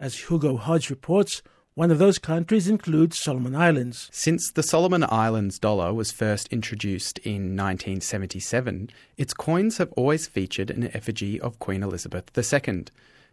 As 0.00 0.28
Hugo 0.28 0.56
Hodge 0.56 0.90
reports, 0.90 1.40
one 1.74 1.92
of 1.92 1.98
those 1.98 2.18
countries 2.18 2.68
includes 2.68 3.16
Solomon 3.16 3.54
Islands. 3.54 4.08
Since 4.10 4.50
the 4.50 4.62
Solomon 4.64 5.04
Islands 5.08 5.58
dollar 5.60 5.94
was 5.94 6.10
first 6.10 6.48
introduced 6.52 7.18
in 7.18 7.54
1977, 7.54 8.90
its 9.16 9.34
coins 9.34 9.78
have 9.78 9.92
always 9.92 10.26
featured 10.26 10.70
an 10.70 10.90
effigy 10.96 11.40
of 11.40 11.60
Queen 11.60 11.84
Elizabeth 11.84 12.36
II. 12.36 12.86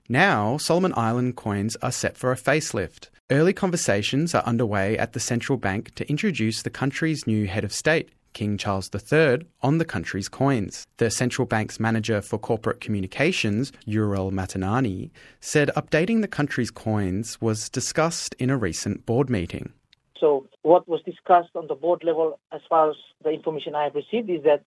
Now, 0.09 0.57
Solomon 0.57 0.93
Island 0.97 1.37
coins 1.37 1.77
are 1.81 1.91
set 1.91 2.17
for 2.17 2.31
a 2.31 2.35
facelift. 2.35 3.09
Early 3.31 3.53
conversations 3.53 4.35
are 4.35 4.43
underway 4.43 4.97
at 4.97 5.13
the 5.13 5.19
central 5.19 5.57
bank 5.57 5.95
to 5.95 6.09
introduce 6.09 6.61
the 6.61 6.69
country's 6.69 7.25
new 7.25 7.47
head 7.47 7.63
of 7.63 7.71
state, 7.71 8.09
King 8.33 8.57
Charles 8.57 8.89
III, 8.93 9.45
on 9.61 9.77
the 9.77 9.85
country's 9.85 10.27
coins. 10.27 10.85
The 10.97 11.09
central 11.09 11.45
bank's 11.45 11.79
manager 11.79 12.21
for 12.21 12.37
corporate 12.37 12.81
communications, 12.81 13.71
Ural 13.85 14.31
Matanani, 14.31 15.11
said 15.39 15.69
updating 15.77 16.21
the 16.21 16.27
country's 16.27 16.71
coins 16.71 17.39
was 17.39 17.69
discussed 17.69 18.35
in 18.39 18.49
a 18.49 18.57
recent 18.57 19.05
board 19.05 19.29
meeting. 19.29 19.71
So, 20.19 20.47
what 20.63 20.87
was 20.87 21.01
discussed 21.03 21.55
on 21.55 21.67
the 21.67 21.75
board 21.75 22.03
level, 22.03 22.39
as 22.51 22.61
far 22.67 22.89
as 22.89 22.97
the 23.23 23.29
information 23.29 23.73
I 23.73 23.85
have 23.85 23.95
received, 23.95 24.29
is 24.29 24.43
that 24.43 24.63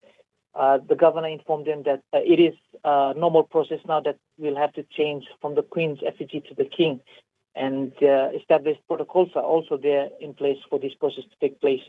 uh, 0.57 0.79
the 0.89 0.95
governor 0.95 1.29
informed 1.29 1.67
them 1.67 1.83
that 1.85 2.03
uh, 2.13 2.19
it 2.25 2.41
is 2.41 2.55
a 2.85 3.15
normal 3.17 3.43
process 3.43 3.79
now 3.87 4.01
that 4.01 4.19
we'll 4.39 4.57
have 4.57 4.73
to 4.75 4.85
change 4.97 5.25
from 5.41 5.55
the 5.55 5.63
Queen's 5.63 5.99
effigy 6.07 6.43
to 6.49 6.55
the 6.55 6.65
King. 6.65 7.01
And 7.55 7.93
uh, 8.03 8.29
established 8.39 8.81
protocols 8.87 9.31
are 9.35 9.43
also 9.43 9.77
there 9.77 10.09
in 10.21 10.35
place 10.35 10.59
for 10.69 10.79
this 10.79 10.93
process 10.95 11.25
to 11.25 11.37
take 11.41 11.61
place. 11.61 11.81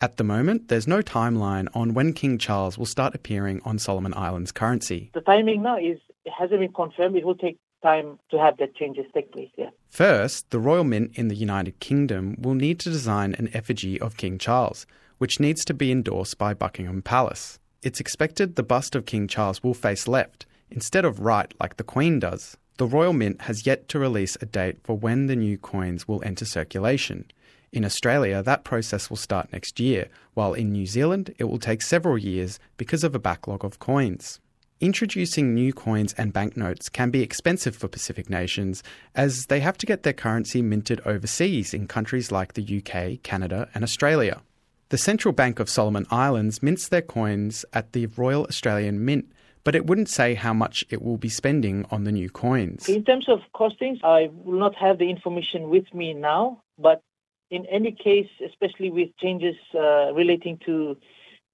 At 0.00 0.18
the 0.18 0.24
moment, 0.24 0.68
there's 0.68 0.86
no 0.86 1.00
timeline 1.00 1.68
on 1.74 1.94
when 1.94 2.12
King 2.12 2.36
Charles 2.36 2.76
will 2.76 2.86
start 2.86 3.14
appearing 3.14 3.62
on 3.64 3.78
Solomon 3.78 4.12
Islands 4.14 4.52
currency. 4.52 5.10
The 5.14 5.22
timing 5.22 5.62
now 5.62 5.78
is 5.78 5.98
it 6.26 6.32
hasn't 6.38 6.60
been 6.60 6.72
confirmed. 6.72 7.16
It 7.16 7.24
will 7.24 7.34
take 7.34 7.58
time 7.82 8.18
to 8.30 8.38
have 8.38 8.58
that 8.58 8.74
changes 8.76 9.06
take 9.14 9.32
place. 9.32 9.48
Yeah. 9.56 9.70
First, 9.88 10.50
the 10.50 10.58
Royal 10.58 10.84
Mint 10.84 11.12
in 11.14 11.28
the 11.28 11.34
United 11.34 11.80
Kingdom 11.80 12.36
will 12.38 12.54
need 12.54 12.78
to 12.80 12.90
design 12.90 13.34
an 13.38 13.48
effigy 13.54 13.98
of 14.00 14.16
King 14.18 14.36
Charles, 14.38 14.86
which 15.16 15.40
needs 15.40 15.64
to 15.64 15.74
be 15.74 15.90
endorsed 15.90 16.36
by 16.36 16.52
Buckingham 16.52 17.00
Palace. 17.00 17.58
It's 17.86 18.00
expected 18.00 18.56
the 18.56 18.64
bust 18.64 18.96
of 18.96 19.06
King 19.06 19.28
Charles 19.28 19.62
will 19.62 19.72
face 19.72 20.08
left, 20.08 20.44
instead 20.72 21.04
of 21.04 21.20
right 21.20 21.54
like 21.60 21.76
the 21.76 21.84
Queen 21.84 22.18
does. 22.18 22.56
The 22.78 22.86
Royal 22.88 23.12
Mint 23.12 23.42
has 23.42 23.64
yet 23.64 23.88
to 23.90 24.00
release 24.00 24.36
a 24.40 24.44
date 24.44 24.78
for 24.82 24.98
when 24.98 25.26
the 25.26 25.36
new 25.36 25.56
coins 25.56 26.08
will 26.08 26.20
enter 26.24 26.44
circulation. 26.44 27.26
In 27.70 27.84
Australia, 27.84 28.42
that 28.42 28.64
process 28.64 29.08
will 29.08 29.16
start 29.16 29.52
next 29.52 29.78
year, 29.78 30.08
while 30.34 30.52
in 30.52 30.72
New 30.72 30.86
Zealand, 30.86 31.32
it 31.38 31.44
will 31.44 31.60
take 31.60 31.80
several 31.80 32.18
years 32.18 32.58
because 32.76 33.04
of 33.04 33.14
a 33.14 33.20
backlog 33.20 33.64
of 33.64 33.78
coins. 33.78 34.40
Introducing 34.80 35.54
new 35.54 35.72
coins 35.72 36.12
and 36.14 36.32
banknotes 36.32 36.88
can 36.88 37.10
be 37.10 37.22
expensive 37.22 37.76
for 37.76 37.86
Pacific 37.86 38.28
nations 38.28 38.82
as 39.14 39.46
they 39.46 39.60
have 39.60 39.78
to 39.78 39.86
get 39.86 40.02
their 40.02 40.12
currency 40.12 40.60
minted 40.60 41.00
overseas 41.06 41.72
in 41.72 41.86
countries 41.86 42.32
like 42.32 42.54
the 42.54 42.82
UK, 42.82 43.22
Canada, 43.22 43.68
and 43.76 43.84
Australia. 43.84 44.42
The 44.88 44.98
Central 44.98 45.32
Bank 45.32 45.58
of 45.58 45.68
Solomon 45.68 46.06
Islands 46.12 46.62
mints 46.62 46.86
their 46.86 47.02
coins 47.02 47.64
at 47.72 47.92
the 47.92 48.06
Royal 48.06 48.44
Australian 48.44 49.04
Mint, 49.04 49.32
but 49.64 49.74
it 49.74 49.84
wouldn't 49.84 50.08
say 50.08 50.34
how 50.34 50.54
much 50.54 50.84
it 50.90 51.02
will 51.02 51.16
be 51.16 51.28
spending 51.28 51.84
on 51.90 52.04
the 52.04 52.12
new 52.12 52.30
coins. 52.30 52.88
In 52.88 53.02
terms 53.02 53.28
of 53.28 53.40
costings, 53.52 53.98
I 54.04 54.30
will 54.32 54.60
not 54.60 54.76
have 54.76 54.98
the 54.98 55.10
information 55.10 55.70
with 55.70 55.92
me 55.92 56.14
now, 56.14 56.62
but 56.78 57.02
in 57.50 57.66
any 57.66 57.90
case, 57.90 58.28
especially 58.46 58.90
with 58.90 59.08
changes 59.16 59.56
uh, 59.74 60.14
relating 60.14 60.56
to 60.66 60.96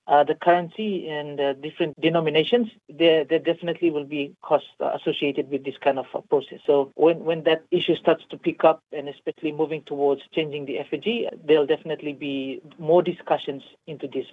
uh, 0.07 0.25
the 0.25 0.35
currency 0.35 1.09
and 1.09 1.41
uh, 1.41 1.53
different 1.55 1.99
denominations, 2.01 2.69
there, 2.89 3.25
there 3.25 3.39
definitely 3.39 3.91
will 3.91 4.05
be 4.05 4.35
costs 4.43 4.69
associated 4.81 5.51
with 5.51 5.65
this 5.65 5.77
kind 5.83 5.99
of 5.99 6.07
process. 6.29 6.59
So 6.67 6.91
when, 6.95 7.25
when 7.25 7.45
that 7.45 7.65
issue 7.71 7.95
starts 7.97 8.25
to 8.31 8.37
pick 8.37 8.65
up, 8.65 8.83
and 8.93 9.09
especially 9.09 9.53
moving 9.53 9.83
towards 9.83 10.23
changing 10.33 10.67
the 10.67 10.79
effigy, 10.79 11.29
there'll 11.45 11.67
definitely 11.67 12.13
be 12.13 12.61
more 12.79 13.03
discussions 13.03 13.63
into 13.87 14.09
this. 14.09 14.27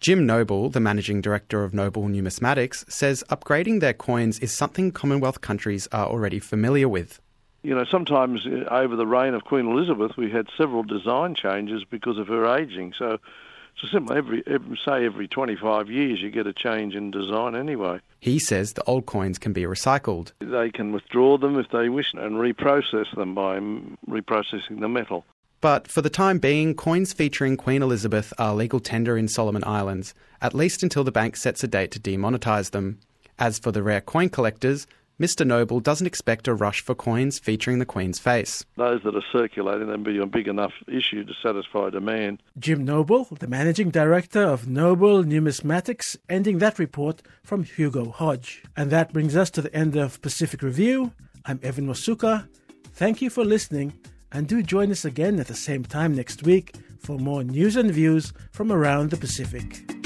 Jim 0.00 0.26
Noble, 0.26 0.68
the 0.68 0.80
managing 0.80 1.20
director 1.20 1.64
of 1.64 1.72
Noble 1.72 2.02
Numismatics, 2.02 2.90
says 2.90 3.24
upgrading 3.30 3.80
their 3.80 3.94
coins 3.94 4.38
is 4.40 4.52
something 4.52 4.90
Commonwealth 4.90 5.40
countries 5.40 5.88
are 5.92 6.06
already 6.06 6.38
familiar 6.38 6.88
with. 6.88 7.20
You 7.62 7.74
know, 7.74 7.84
sometimes 7.90 8.46
uh, 8.46 8.68
over 8.70 8.96
the 8.96 9.06
reign 9.06 9.32
of 9.32 9.44
Queen 9.44 9.66
Elizabeth, 9.66 10.18
we 10.18 10.30
had 10.30 10.48
several 10.58 10.82
design 10.82 11.34
changes 11.34 11.82
because 11.88 12.18
of 12.18 12.28
her 12.28 12.44
aging. 12.58 12.92
So 12.98 13.18
so 13.80 13.88
simply 13.88 14.16
every, 14.16 14.42
every, 14.46 14.78
say 14.84 15.04
every 15.04 15.28
25 15.28 15.90
years 15.90 16.20
you 16.20 16.30
get 16.30 16.46
a 16.46 16.52
change 16.52 16.94
in 16.94 17.10
design 17.10 17.54
anyway. 17.54 18.00
He 18.20 18.38
says 18.38 18.72
the 18.72 18.84
old 18.84 19.06
coins 19.06 19.38
can 19.38 19.52
be 19.52 19.62
recycled. 19.62 20.32
They 20.38 20.70
can 20.70 20.92
withdraw 20.92 21.38
them 21.38 21.58
if 21.58 21.70
they 21.70 21.88
wish 21.88 22.12
and 22.14 22.36
reprocess 22.36 23.14
them 23.14 23.34
by 23.34 23.58
reprocessing 24.08 24.80
the 24.80 24.88
metal. 24.88 25.24
But 25.60 25.88
for 25.88 26.02
the 26.02 26.10
time 26.10 26.38
being, 26.38 26.74
coins 26.74 27.12
featuring 27.12 27.56
Queen 27.56 27.82
Elizabeth 27.82 28.34
are 28.38 28.54
legal 28.54 28.80
tender 28.80 29.16
in 29.16 29.28
Solomon 29.28 29.64
Islands, 29.64 30.14
at 30.42 30.54
least 30.54 30.82
until 30.82 31.04
the 31.04 31.12
bank 31.12 31.36
sets 31.36 31.64
a 31.64 31.68
date 31.68 31.90
to 31.92 31.98
demonetise 31.98 32.70
them. 32.70 32.98
As 33.38 33.58
for 33.58 33.72
the 33.72 33.82
rare 33.82 34.02
coin 34.02 34.28
collectors, 34.28 34.86
Mr. 35.20 35.46
Noble 35.46 35.78
doesn't 35.78 36.08
expect 36.08 36.48
a 36.48 36.54
rush 36.54 36.80
for 36.80 36.94
coins 36.94 37.38
featuring 37.38 37.78
the 37.78 37.86
Queen's 37.86 38.18
face. 38.18 38.64
Those 38.76 39.00
that 39.04 39.14
are 39.14 39.22
circulating, 39.30 39.86
them 39.86 40.02
be 40.02 40.18
a 40.18 40.26
big 40.26 40.48
enough 40.48 40.72
issue 40.88 41.24
to 41.24 41.32
satisfy 41.40 41.90
demand. 41.90 42.42
Jim 42.58 42.84
Noble, 42.84 43.28
the 43.38 43.46
managing 43.46 43.90
director 43.90 44.42
of 44.42 44.66
Noble 44.66 45.22
Numismatics, 45.22 46.16
ending 46.28 46.58
that 46.58 46.80
report 46.80 47.22
from 47.44 47.62
Hugo 47.62 48.10
Hodge. 48.10 48.64
And 48.76 48.90
that 48.90 49.12
brings 49.12 49.36
us 49.36 49.50
to 49.50 49.62
the 49.62 49.72
end 49.72 49.94
of 49.94 50.20
Pacific 50.20 50.62
Review. 50.62 51.12
I'm 51.44 51.60
Evan 51.62 51.86
Wasuka. 51.86 52.48
Thank 52.94 53.22
you 53.22 53.30
for 53.30 53.44
listening, 53.44 53.92
and 54.32 54.48
do 54.48 54.64
join 54.64 54.90
us 54.90 55.04
again 55.04 55.38
at 55.38 55.46
the 55.46 55.54
same 55.54 55.84
time 55.84 56.14
next 56.14 56.42
week 56.42 56.74
for 56.98 57.18
more 57.18 57.44
news 57.44 57.76
and 57.76 57.90
views 57.90 58.32
from 58.50 58.72
around 58.72 59.10
the 59.10 59.16
Pacific. 59.16 60.03